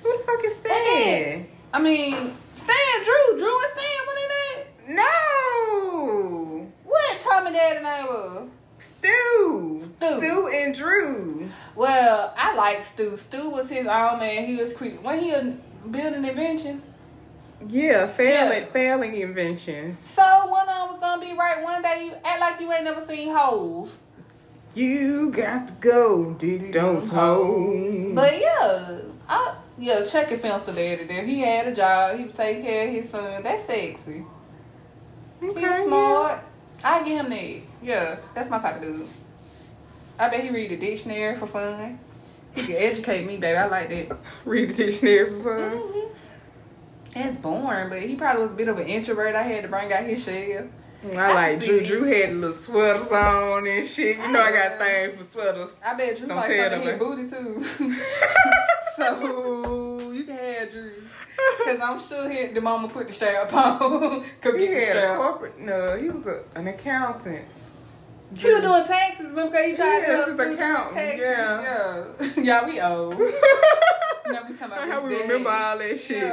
[0.04, 1.46] Who the fuck is Stan?
[1.74, 2.14] I mean
[2.54, 3.38] Stan Drew.
[3.38, 5.04] Drew and Stan what in that?
[5.04, 6.68] No.
[6.86, 8.50] What Tommy Daddy name was?
[8.80, 9.82] Stu.
[9.84, 10.20] Stu.
[10.22, 11.50] Stu and Drew.
[11.76, 13.18] Well, I like Stu.
[13.18, 14.46] Stu was his own man.
[14.46, 15.54] He was cre- when he was
[15.92, 16.97] building inventions.
[17.68, 18.66] Yeah, failing Yeah.
[18.68, 19.98] failing inventions.
[20.00, 22.06] So one of them was gonna be right one day.
[22.06, 24.00] You act like you ain't never seen holes.
[24.76, 28.14] You got to go, dig those hoes.
[28.14, 31.26] But yeah, I yeah, check your Finster daddy there.
[31.26, 32.18] He had a job.
[32.18, 33.42] He was taking care of his son.
[33.44, 34.24] That's sexy.
[35.40, 36.40] He Okay, was smart.
[36.84, 37.62] I give him that.
[37.82, 39.08] Yeah, that's my type of dude.
[40.20, 42.00] I bet he read the dictionary for fun.
[42.56, 43.58] He can educate me, baby.
[43.58, 44.18] I like that.
[44.46, 45.78] Read the dictionary for fun.
[45.80, 46.07] hmm
[47.20, 49.36] It's boring, but he probably was a bit of an introvert.
[49.36, 50.68] I had to bring out his shell.
[51.06, 51.86] I I like Drew.
[51.86, 54.18] Drew had little sweaters on and shit.
[54.18, 55.76] You know I got things for sweaters.
[55.86, 57.64] I bet Drew Don't like in them, his booty too.
[58.98, 60.92] so you can have Drew.
[61.66, 64.24] Cause I'm sure he, the mama put the strap on.
[64.42, 65.60] Come He had a corporate.
[65.60, 67.46] No, he was a, an accountant.
[68.36, 69.56] He was doing taxes, remember?
[69.56, 71.22] 'cause he tried Yeah, to do was his accountant, taxes.
[71.22, 72.06] yeah.
[72.36, 72.44] yeah.
[72.44, 73.16] yeah, we old.
[74.30, 76.24] We talking about How we remember all that shit.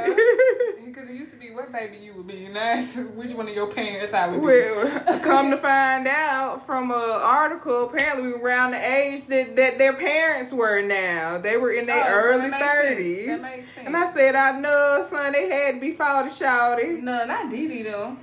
[0.85, 2.47] Because it used to be what baby you would be.
[2.49, 4.45] It's which one of your parents I would be.
[4.45, 9.55] Well, come to find out from an article, apparently we were around the age that,
[9.57, 11.37] that their parents were now.
[11.37, 12.87] They were in their Oh, early that makes sense.
[12.87, 13.27] thirties.
[13.27, 13.87] That makes sense.
[13.87, 17.01] And I said, I know, son, they had before the shouty.
[17.01, 18.15] No, not Didi though.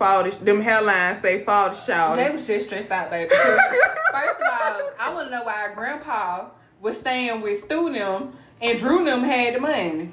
[0.00, 2.16] fall the, them hairlines say fall the shouty.
[2.16, 3.28] They was just stressed out, baby.
[3.34, 6.48] First of all, I want to know why our grandpa
[6.80, 8.32] was staying with Stu them
[8.62, 10.10] and Drew them had the money.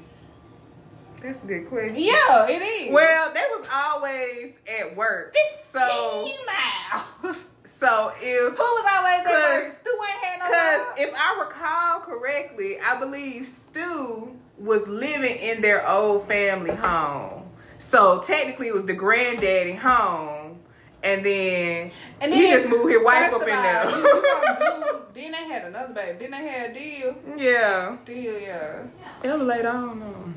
[1.21, 1.95] That's a good question.
[1.95, 2.93] Yeah, it is.
[2.93, 5.33] Well, they was always at work.
[5.55, 7.49] So, miles.
[7.65, 9.73] so if Who was always at work?
[9.73, 15.61] Stu ain't had no Because if I recall correctly, I believe Stu was living in
[15.61, 17.46] their old family home.
[17.79, 20.59] So technically, it was the granddaddy home,
[21.03, 23.89] and then, And he just moved his wife up in there.
[23.89, 24.23] You, you
[24.59, 26.17] do, then they had another baby.
[26.25, 27.15] Then they had a deal.
[27.37, 28.83] yeah, Dil, yeah.
[29.21, 29.99] that was later on.
[29.99, 30.33] though.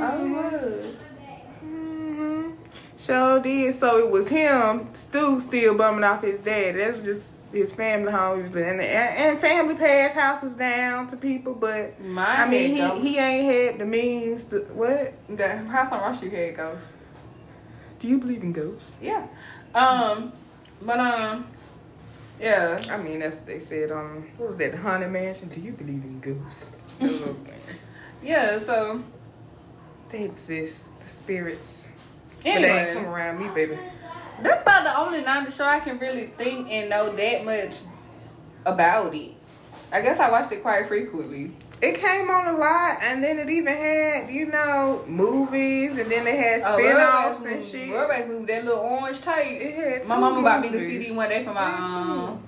[0.00, 1.02] Oh, it was.
[1.60, 2.50] hmm
[2.96, 3.74] So did.
[3.74, 6.76] So it was him, Stu, still bumming off his dad.
[6.76, 8.36] That was just his family home.
[8.36, 12.72] He was in, and, and family passed houses down to people, but Mine I mean,
[12.72, 13.04] he, ghosts.
[13.06, 15.14] he ain't had the means to what?
[15.28, 16.96] The house on Rush Street had ghosts.
[17.98, 18.98] Do you believe in ghosts?
[19.00, 19.26] Yeah.
[19.74, 20.32] Um,
[20.82, 21.46] but um,
[22.40, 22.82] yeah.
[22.90, 25.48] I mean, that's what they said on what was that, the Haunted Mansion?
[25.48, 26.82] Do you believe in ghosts?
[27.00, 27.66] Those those things.
[28.22, 28.58] Yeah.
[28.58, 29.02] So
[30.10, 31.90] They exist, the spirits.
[32.36, 33.78] But they ain't come around me, baby.
[34.42, 37.80] That's about the only '90s show I can really think and know that much
[38.66, 39.32] about it.
[39.92, 41.52] I guess I watched it quite frequently.
[41.82, 46.24] It came on a lot, and then it even had, you know, movies, and then
[46.24, 47.88] they had Oh, spin-offs Rugrats and movie- shit.
[47.90, 49.60] Rugrats movie, that little orange tape.
[49.60, 50.78] It had My mama bought me the.
[50.78, 52.42] CD one day for my um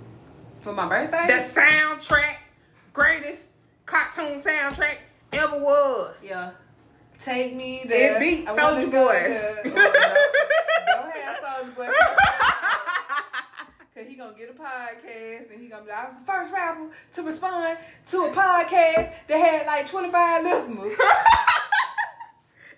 [0.63, 1.27] for my birthday.
[1.27, 2.37] The soundtrack,
[2.93, 3.51] greatest
[3.85, 4.97] cartoon soundtrack
[5.33, 6.25] ever was.
[6.27, 6.51] yeah.
[7.19, 8.17] Take me there.
[8.17, 9.73] It beat I wanna Soulja go Boy.
[9.77, 10.66] Oh,
[11.75, 11.95] don't
[14.09, 16.89] he gonna get a podcast and he gonna be like, I was the first rapper
[17.13, 20.93] to respond to a podcast that had like 25 listeners.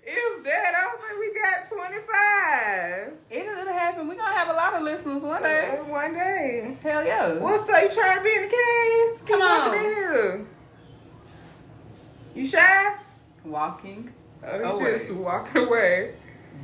[0.04, 3.12] if that, I don't think we got 25.
[3.30, 4.08] It'll, it'll happen.
[4.08, 5.78] We're gonna have a lot of listeners one day.
[5.80, 6.76] Uh, one day.
[6.82, 7.34] Hell yeah.
[7.38, 7.82] What's up?
[7.82, 9.26] You trying to be in the cast?
[9.26, 9.76] Come on.
[9.76, 10.46] on.
[12.34, 12.96] You shy?
[13.44, 14.12] Walking.
[14.44, 14.98] Oh, Away.
[14.98, 16.14] just walking away.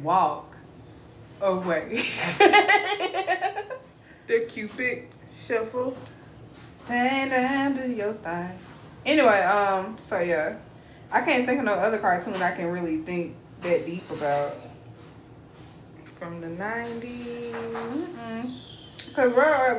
[0.02, 0.53] Walk.
[1.40, 2.00] Away.
[4.26, 5.04] The Cupid
[5.38, 5.94] shuffle.
[6.88, 8.50] Dang, dang, do your thing.
[9.04, 10.56] Anyway, um, so yeah.
[11.12, 14.56] I can't think of no other cartoon I can really think that deep about.
[16.02, 17.54] From the 90s.
[19.08, 19.76] Because Rugrats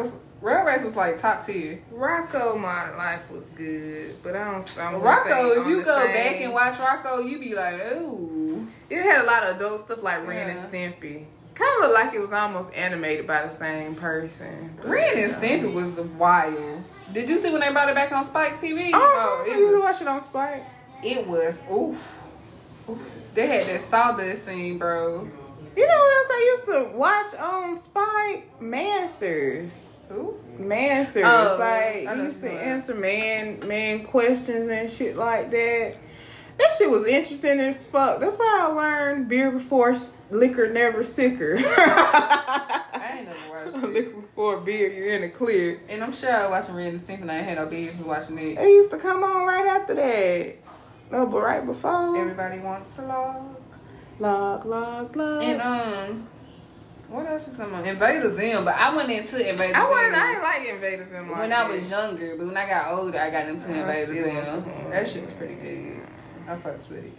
[0.83, 1.81] was was like top tier.
[1.91, 4.67] Rocko my Life was good, but I don't.
[4.67, 8.67] Say Rocko, if you go same- back and watch Rocko, you be like, ooh.
[8.89, 10.65] it had a lot of adult stuff like Ren and Yeah.
[10.65, 11.25] Stimpy.
[11.55, 14.77] Kind of looked like it was almost animated by the same person.
[14.83, 16.83] And Stimpy was wild.
[17.13, 18.91] Did you see when they brought it back on Spike TV?
[18.93, 19.83] Oh, oh it you was was.
[19.83, 20.63] watching on Spike.
[21.01, 22.13] It was oof.
[22.89, 23.11] Oof.
[23.33, 25.29] They had that sawdust scene, bro.
[25.75, 28.59] You know what else I used to watch on Spike?
[28.59, 29.91] Manswers.
[30.09, 30.37] Who?
[30.59, 31.23] Manswers.
[31.25, 35.95] Oh, like I used to answer man man questions and shit like that.
[36.57, 38.21] That shit was interesting and fuck.
[38.21, 39.95] That's why I learned beer before
[40.29, 41.57] liquor, never sicker.
[41.59, 43.93] I ain't never watched it.
[43.93, 45.81] liquor before beer, you're in the clear.
[45.89, 48.37] And I'm sure I was watching Ren and Stimpy and I had no business watching
[48.37, 48.57] it.
[48.57, 50.55] It used to come on right after that.
[51.11, 52.17] No, but right before.
[52.17, 53.55] Everybody wants to log.
[54.19, 55.43] log, log, log.
[55.43, 56.27] And um,
[57.09, 57.85] what else is coming on?
[57.85, 60.15] Invader Zim, but I went into Invader I Zim wasn't.
[60.15, 63.19] I ain't like Invaders in my when I was younger, but when I got older,
[63.19, 64.89] I got into I Invader Zim.
[64.89, 66.01] That shit was pretty good.
[66.47, 67.13] I fucks with it.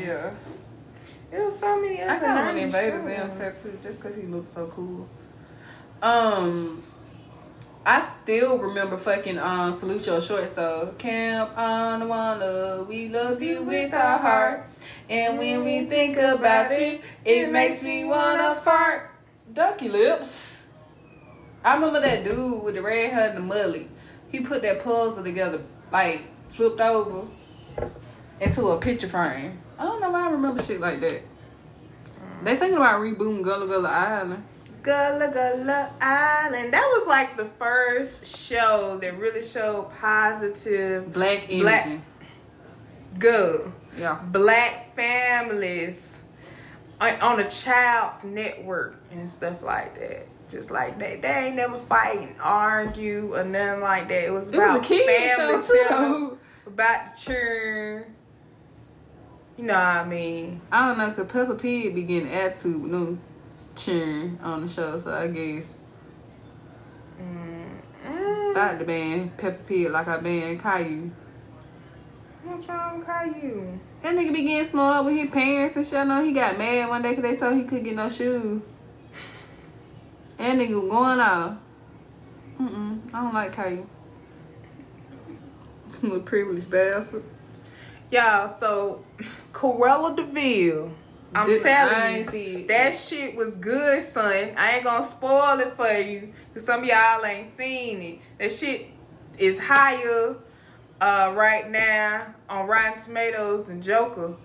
[0.00, 0.30] Yeah,
[1.32, 3.04] It was so many other I kind of want 90s Invader shows.
[3.04, 5.08] Zim tattoo just because he looks so cool.
[6.02, 6.82] Um.
[7.86, 13.94] I still remember fucking um salute your shorts so camp Anawanna we love you with
[13.94, 14.80] our hearts.
[15.08, 19.10] and when we think about you it makes me wanna fart.
[19.54, 20.66] Ducky lips.
[21.64, 23.88] I remember that dude with the red hair and the mullet.
[24.30, 27.28] He put that puzzle together like flipped over
[28.40, 29.58] into a picture frame.
[29.78, 31.22] I don't know why I remember shit like that.
[32.44, 34.44] They thinking about rebooting Gullah Gullah Island.
[34.82, 36.72] Gullah Gullah Island.
[36.72, 41.62] That was like the first show that really showed positive Black energy.
[41.62, 42.00] Black-
[43.18, 44.20] good yeah.
[44.30, 46.22] Black families
[47.00, 50.26] on, on a child's network and stuff like that.
[50.48, 54.24] Just like that, they ain't never fight and argue or nothing like that.
[54.24, 58.04] It was It about was a kid show family too, about the children.
[59.58, 60.60] You know what I mean?
[60.72, 63.20] I don't know, cause Peppa Pig be getting attitude with them
[63.76, 65.72] cheering on the show, so I guess
[68.50, 71.10] about the band Peppa Pig like I banned Caillou.
[72.44, 73.78] What's wrong with Caillou?
[74.02, 75.98] That nigga be getting small with his parents and shit.
[75.98, 78.62] I know he got mad one day cause they told he couldn't get no shoes.
[80.38, 81.58] That nigga going off.
[82.60, 83.86] Mm-mm, I don't like Caillou.
[86.02, 87.24] Little privileged bastard.
[88.10, 89.04] Y'all, so
[89.52, 90.92] Cruella De Vil.
[91.34, 94.54] I'm I telling you, that shit was good, son.
[94.56, 98.18] I ain't gonna spoil it for you, cause some of y'all ain't seen it.
[98.38, 98.86] That shit
[99.38, 100.36] is higher
[101.00, 104.36] uh, right now on Rotten Tomatoes than Joker,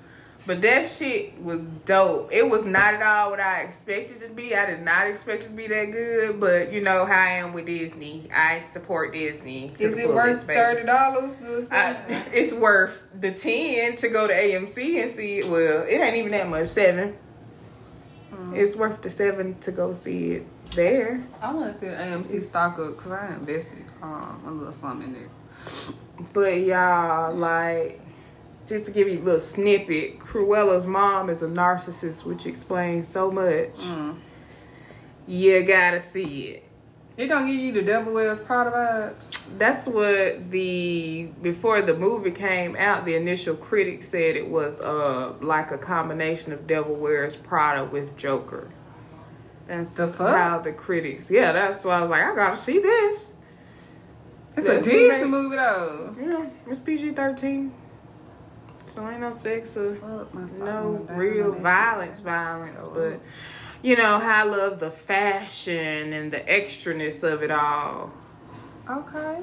[0.46, 2.30] but that shit was dope.
[2.32, 4.56] It was not at all what I expected it to be.
[4.56, 7.54] I did not expect it to be that good, but you know how I am
[7.54, 8.30] with Disney.
[8.34, 9.72] I support Disney.
[9.80, 11.96] Is it worth thirty dollars to I,
[12.34, 15.50] it's worth the ten to go to AMC and see it.
[15.50, 16.68] Well, it ain't even that much.
[16.68, 17.18] Seven.
[18.54, 21.24] It's worth the seven to go see it there.
[21.42, 25.14] I want to see AMC stock up because I invested um, a little something in
[25.14, 25.30] there.
[26.34, 28.02] But y'all, like,
[28.68, 33.30] just to give you a little snippet, Cruella's mom is a narcissist, which explains so
[33.32, 33.76] much.
[33.76, 34.16] Mm.
[35.28, 36.64] You gotta see it.
[37.16, 39.58] It don't give you the Devil Wears Prada vibes.
[39.60, 45.34] That's what the before the movie came out, the initial critics said it was uh
[45.40, 48.70] like a combination of Devil Wears Prada with Joker.
[49.68, 50.36] That's The fuck?
[50.36, 51.30] how the critics.
[51.30, 53.36] Yeah, that's why I was like, I gotta see this.
[54.58, 56.16] It's That's a they- movie though.
[56.20, 57.74] Yeah, it's PG thirteen.
[58.94, 60.60] So ain't no sex or Fuck, my stomach
[61.10, 63.20] no real violence, violence, Oh, but
[63.82, 68.14] you know how I love the fashion and the extraness of it all.
[68.88, 69.40] Okay.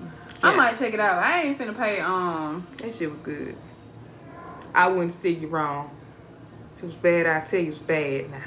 [0.00, 0.08] Yeah.
[0.42, 1.22] I might check it out.
[1.22, 3.54] I ain't finna pay um That shit was good.
[4.74, 5.96] I wouldn't steer you wrong.
[6.76, 8.42] If it was bad, I'd tell you it's bad now.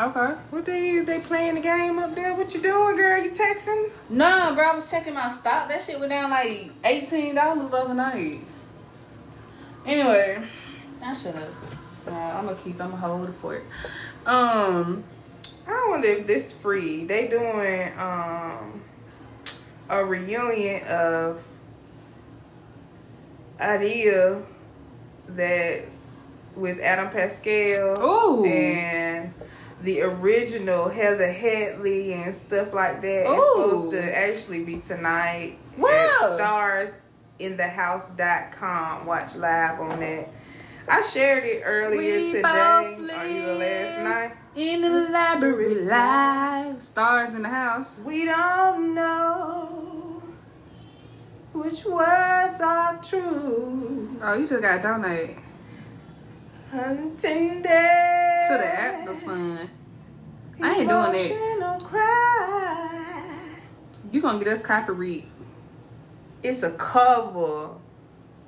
[0.00, 0.34] Okay.
[0.50, 2.32] What they is they playing the game up there?
[2.34, 3.20] What you doing, girl?
[3.20, 3.90] You texting?
[4.08, 5.68] Nah, bro, I was checking my stock.
[5.68, 8.38] That shit went down like eighteen dollars overnight.
[9.84, 10.46] Anyway,
[11.04, 11.76] I should have.
[12.06, 12.80] Nah, I'm gonna keep.
[12.80, 13.64] I'm gonna hold it for it.
[14.24, 15.02] Um,
[15.66, 17.04] I wonder if this free.
[17.04, 18.80] They doing um
[19.88, 21.44] a reunion of
[23.58, 24.44] Aida
[25.26, 28.44] that's with Adam Pascal Ooh.
[28.44, 29.32] and
[29.82, 33.26] the original Heather Headley and stuff like that.
[33.28, 33.62] Ooh.
[33.64, 36.34] supposed to actually be tonight Wow.
[36.36, 36.90] stars
[37.38, 39.06] in the house.com.
[39.06, 40.28] Watch live on that.
[40.88, 42.42] I shared it earlier We today.
[42.42, 42.90] Are
[43.26, 44.32] you the last night?
[44.56, 46.82] in the library live.
[46.82, 47.96] Stars in the house.
[48.04, 50.22] We don't know
[51.52, 54.16] which words are true.
[54.22, 55.36] Oh, you just got to donate
[56.70, 57.62] Hunting
[58.48, 59.06] to the app.
[59.06, 59.70] That's fun.
[60.62, 61.80] I ain't doing that.
[61.84, 63.58] Cry.
[64.12, 65.26] You gonna get us copyright.
[66.42, 67.70] It's a cover.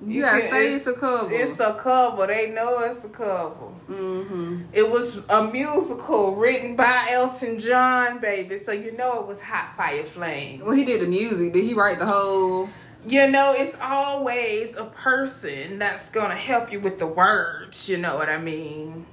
[0.03, 1.29] You, You gotta can- say it's a cover.
[1.33, 2.27] It's a cover.
[2.27, 3.67] They know it's a cover.
[3.89, 4.63] mm-hmm.
[4.73, 8.59] It was a musical written by Elton John, baby.
[8.59, 10.61] So you know it was Hot Fire Flame.
[10.61, 11.53] Well, he did the music.
[11.53, 12.69] Did he write the whole?
[13.07, 17.89] You know, it's always a person that's gonna help you with the words.
[17.89, 19.07] You know what I mean?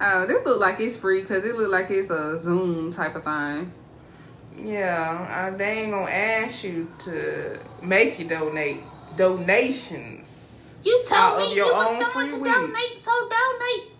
[0.00, 3.24] Oh, this look like it's free because it look like it's a Zoom type of
[3.24, 3.72] thing.
[4.64, 8.80] Yeah, uh, they ain't gonna ask you to make you donate
[9.16, 10.76] donations.
[10.84, 13.92] You told Out of your own free donate, so donate.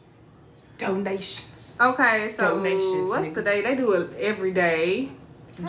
[0.79, 1.79] Donations.
[1.81, 3.35] Okay, so Donations, what's nigga.
[3.35, 3.61] the day?
[3.63, 5.11] They do it every day.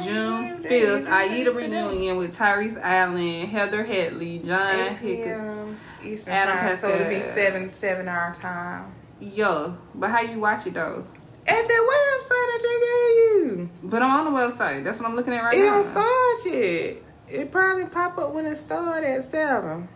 [0.04, 5.68] June fifth, Aida reunion with Tyrese Allen, Heather Headley, John 8 Hickok.
[6.04, 8.94] Eastern Adam time, so it'll be seven seven hour time.
[9.20, 11.04] Yo, but how you watch it though?
[11.48, 13.70] At the website I just gave you.
[13.84, 14.84] But I'm on the website.
[14.84, 15.66] That's what I'm looking at right It now.
[15.68, 16.98] It don't start yet.
[17.28, 19.88] It probably pop up when it start at seven.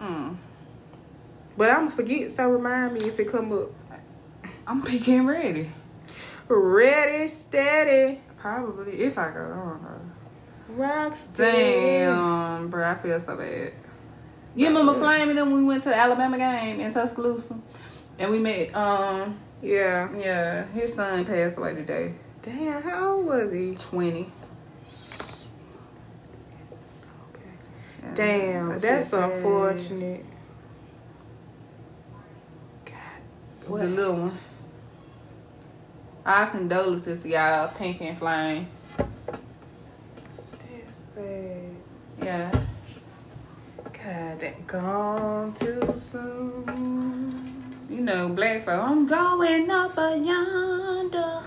[0.00, 0.36] Mm.
[1.56, 3.70] But I'm gonna forget, so remind me if it come up.
[4.66, 5.70] I'm peeking ready.
[6.48, 9.40] Ready, steady, Probably if I go.
[9.40, 10.00] I don't know.
[10.70, 12.04] rock steady.
[12.04, 13.72] Damn, bro, I feel so bad.
[14.54, 17.58] You remember Flame and we went to the Alabama game in Tuscaloosa,
[18.22, 18.74] and we met.
[18.74, 20.08] Um, Yeah.
[20.16, 22.14] yeah, his son passed away today.
[22.40, 23.74] Damn, how old was he?
[23.74, 24.30] Twenty.
[28.02, 30.24] Yeah, Damn, that that's unfortunate.
[32.84, 32.94] God,
[33.66, 33.80] what?
[33.80, 34.38] The little one.
[36.24, 38.68] Our condolences to y'all, Pink and Flame.
[38.96, 39.10] That's
[41.14, 41.62] sad.
[42.22, 42.50] Yeah.
[43.92, 47.41] God, that gone too soon.
[47.92, 48.80] You know, black folk.
[48.82, 51.42] I'm going up a yonder.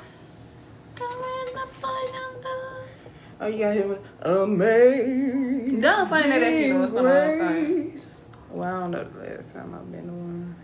[0.93, 2.85] Going up a yonder.
[3.41, 5.79] Oh, you got him amazing.
[5.79, 7.99] Don't sing that at funerals some other thing.
[8.51, 10.55] Well, I don't know the last time I've been to one.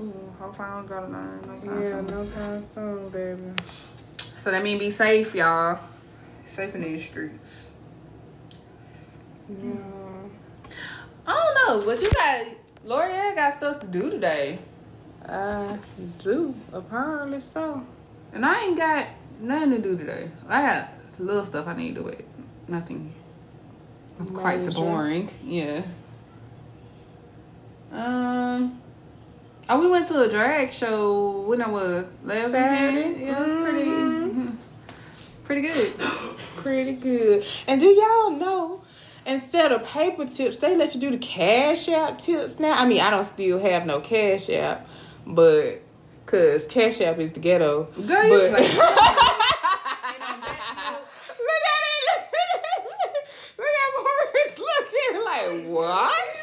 [0.00, 2.06] Ooh, hope I don't go to none no time Yeah, soon.
[2.06, 3.62] no time soon, baby.
[4.18, 5.78] So that mean be safe, y'all.
[6.42, 7.70] Safe in these streets.
[9.48, 9.70] Yeah.
[11.26, 12.46] I don't know, but you got
[12.84, 14.58] L'Oreal got stuff to do today.
[15.26, 15.78] I
[16.18, 17.84] do, apparently so.
[18.32, 19.06] And I ain't got
[19.40, 20.30] nothing to do today.
[20.48, 22.16] I got little stuff I need to do.
[22.68, 23.12] Nothing
[24.34, 25.28] quite the boring.
[25.44, 25.82] Yeah.
[27.92, 28.80] Um
[29.68, 32.96] Oh, we went to a drag show when I was last Saturday?
[33.10, 33.20] weekend.
[33.20, 34.56] Yeah, it was pretty Mhm.
[35.44, 35.92] pretty good.
[36.56, 37.42] Pretty good.
[37.66, 38.82] And do y'all know,
[39.24, 42.74] instead of paper tips, they let you do the cash app tips now?
[42.78, 44.86] I mean, I don't still have no cash app,
[45.34, 45.82] but
[46.24, 47.84] because cash app is the ghetto.
[47.84, 48.50] Girl, but, play.
[48.50, 48.58] look at it.
[51.38, 52.02] Look at it.
[53.58, 56.36] Look at Maurice looking like, what?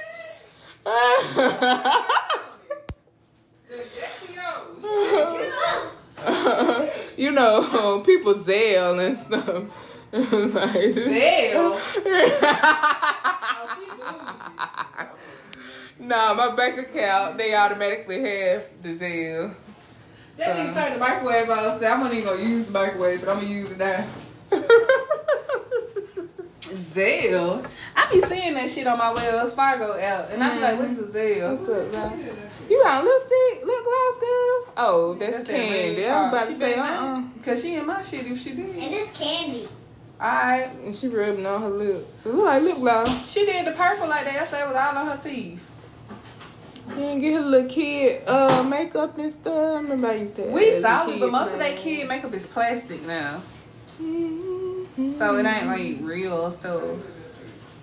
[7.17, 9.63] you know, people Zelle and stuff.
[10.53, 11.77] like, Zelle?
[16.07, 19.55] Nah, my bank account, they automatically have the Zelle.
[20.37, 21.79] That nigga turned the microwave on.
[21.79, 24.05] Say, I'm not even gonna use the microwave, but I'm gonna use it now.
[26.61, 27.67] Zelle.
[27.95, 30.99] I be seeing that shit on my Wells Fargo app, and I be like, "What's
[30.99, 31.17] a mm-hmm.
[31.17, 32.37] Zelle?" What's up, man?
[32.69, 34.73] You got a lipstick, lip gloss, girl?
[34.75, 36.01] Oh, that's, that candy.
[36.03, 37.23] red I'm about She to say, better uh-uh.
[37.41, 38.91] Cause she in my shit if she And did.
[38.91, 39.69] it's candy.
[40.19, 40.75] Alright.
[40.83, 42.23] And she rubbing on her lips.
[42.23, 43.31] So it look like lip gloss.
[43.31, 44.41] She did the purple like that.
[44.41, 45.76] I said it was all on her teeth.
[46.89, 49.81] You didn't get her little kid uh makeup and stuff.
[49.81, 50.43] Remember I used to.
[50.43, 53.41] We saw it, but most of that kid makeup is plastic now.
[54.01, 55.17] Mhm.
[55.17, 56.83] So it ain't like real stuff.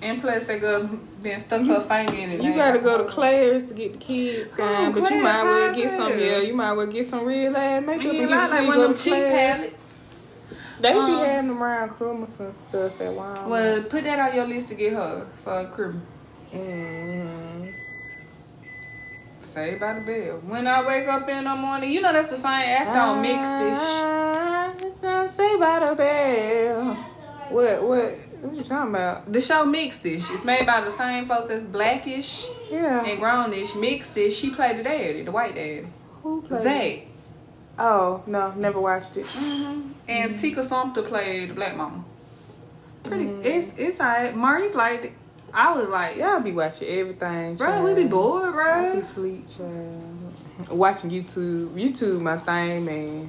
[0.02, 0.84] And plus, that girl
[1.22, 2.42] been stuck her finger in it.
[2.42, 5.74] You gotta go to Claire's to get the kids done, but you Claire's might well
[5.74, 6.18] get some.
[6.18, 8.68] Yeah, you might well get some real ass makeup You and ain't get lie, like
[8.68, 9.94] one of them cheap palettes.
[10.80, 13.46] They be Um, having them around Christmas and stuff at Walmart.
[13.46, 16.02] Well, put that on your list to get her for Christmas.
[16.54, 17.43] mm
[19.54, 20.40] Saved by the bell.
[20.46, 23.38] When I wake up in the morning, you know that's the same act on Mixed
[23.44, 26.94] Ah, It's not say by the bell.
[27.50, 27.82] What?
[27.84, 28.14] What?
[28.40, 29.32] What you talking about?
[29.32, 33.04] The show Mixed It's made by the same folks that's Blackish Yeah.
[33.04, 33.78] and Grownish.
[33.78, 35.86] Mixed She played the daddy, the white daddy.
[36.24, 36.60] Who played?
[36.60, 36.98] Zach.
[37.78, 39.26] Oh no, never watched it.
[39.26, 39.92] Mm-hmm.
[40.08, 42.04] And Tika Sumpter played the black mama.
[43.04, 43.26] Pretty.
[43.26, 43.44] Mm.
[43.44, 44.34] It's it's alright.
[44.34, 45.12] Marty's like,
[45.54, 48.10] I was like, Y'all be watching everything, bro, we be child.
[48.10, 48.96] bored, I bro.
[48.96, 50.32] be sleep, child.
[50.70, 51.70] Watching YouTube.
[51.74, 53.28] YouTube, my thing, man.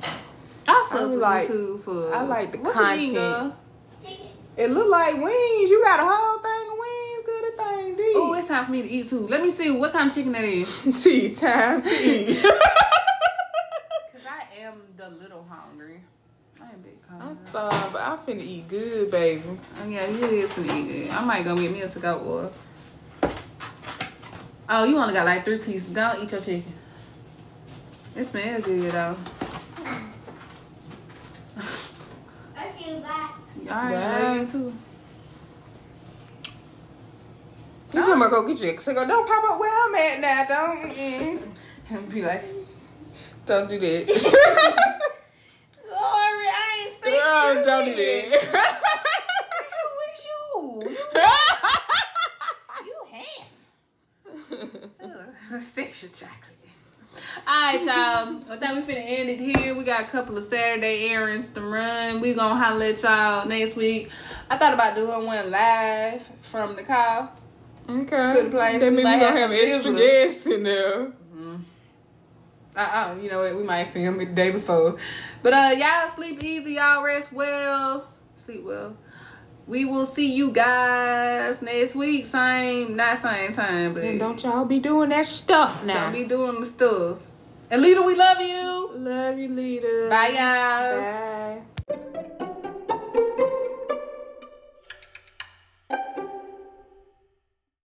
[0.67, 2.15] I I fuck with like- YouTube for.
[2.15, 3.53] I like the what content.
[4.57, 5.69] It look like wings.
[5.69, 7.25] You got a whole thing of wings.
[7.25, 8.13] Good thing, D.
[8.15, 9.27] Oh, it's time for me to eat too.
[9.27, 11.03] Let me see what kind of chicken that is.
[11.03, 12.41] tea time to eat.
[14.13, 16.01] Cause I am the little hungry.
[17.21, 19.41] I ain't big I'm but I finna eat good, baby.
[19.47, 21.09] Oh yeah, it is for eat good.
[21.11, 22.51] I might go get me a to go or.
[24.67, 25.93] Oh, you only got like three pieces.
[25.93, 26.73] Go eat your chicken.
[28.15, 29.17] It smells good though.
[32.57, 33.29] Okay, bye.
[33.67, 34.21] Alright, Bye.
[34.21, 34.73] love you too.
[37.93, 39.05] You talking about go get your cigar?
[39.05, 40.45] Don't pop up where I'm at now.
[40.49, 40.91] Don't.
[40.91, 41.51] Mm-mm.
[41.89, 42.43] And be like,
[43.45, 44.81] Don't do that.
[47.35, 48.43] Lori, I ain't seen Girl, you don't do yet.
[49.75, 50.95] Who is you?
[52.85, 52.97] You
[55.01, 55.61] handsome.
[55.61, 56.51] Sexual chocolate.
[57.47, 58.51] Alright, y'all.
[58.51, 59.75] I think we finna end it here.
[59.75, 62.19] We got a couple of Saturday errands to run.
[62.19, 64.09] We gonna holler at y'all next week.
[64.49, 67.31] I thought about doing one live from the car.
[67.87, 68.35] Okay.
[68.35, 68.81] To the place.
[68.81, 71.11] That We means we might gonna have have extra guests in there.
[72.75, 73.55] I, I, you know what?
[73.55, 74.97] We might film it the day before.
[75.45, 76.71] But uh, y'all sleep easy.
[76.71, 78.07] Y'all rest well.
[78.33, 78.97] Sleep well.
[79.67, 82.25] We will see you guys next week.
[82.25, 86.05] Same, not same time, but And don't y'all be doing that stuff now.
[86.05, 87.19] don't be doing the stuff.
[87.69, 88.89] And Lita, we love you.
[88.95, 90.09] Love you, leader.
[90.09, 91.01] Bye, y'all.
[91.01, 91.61] Bye.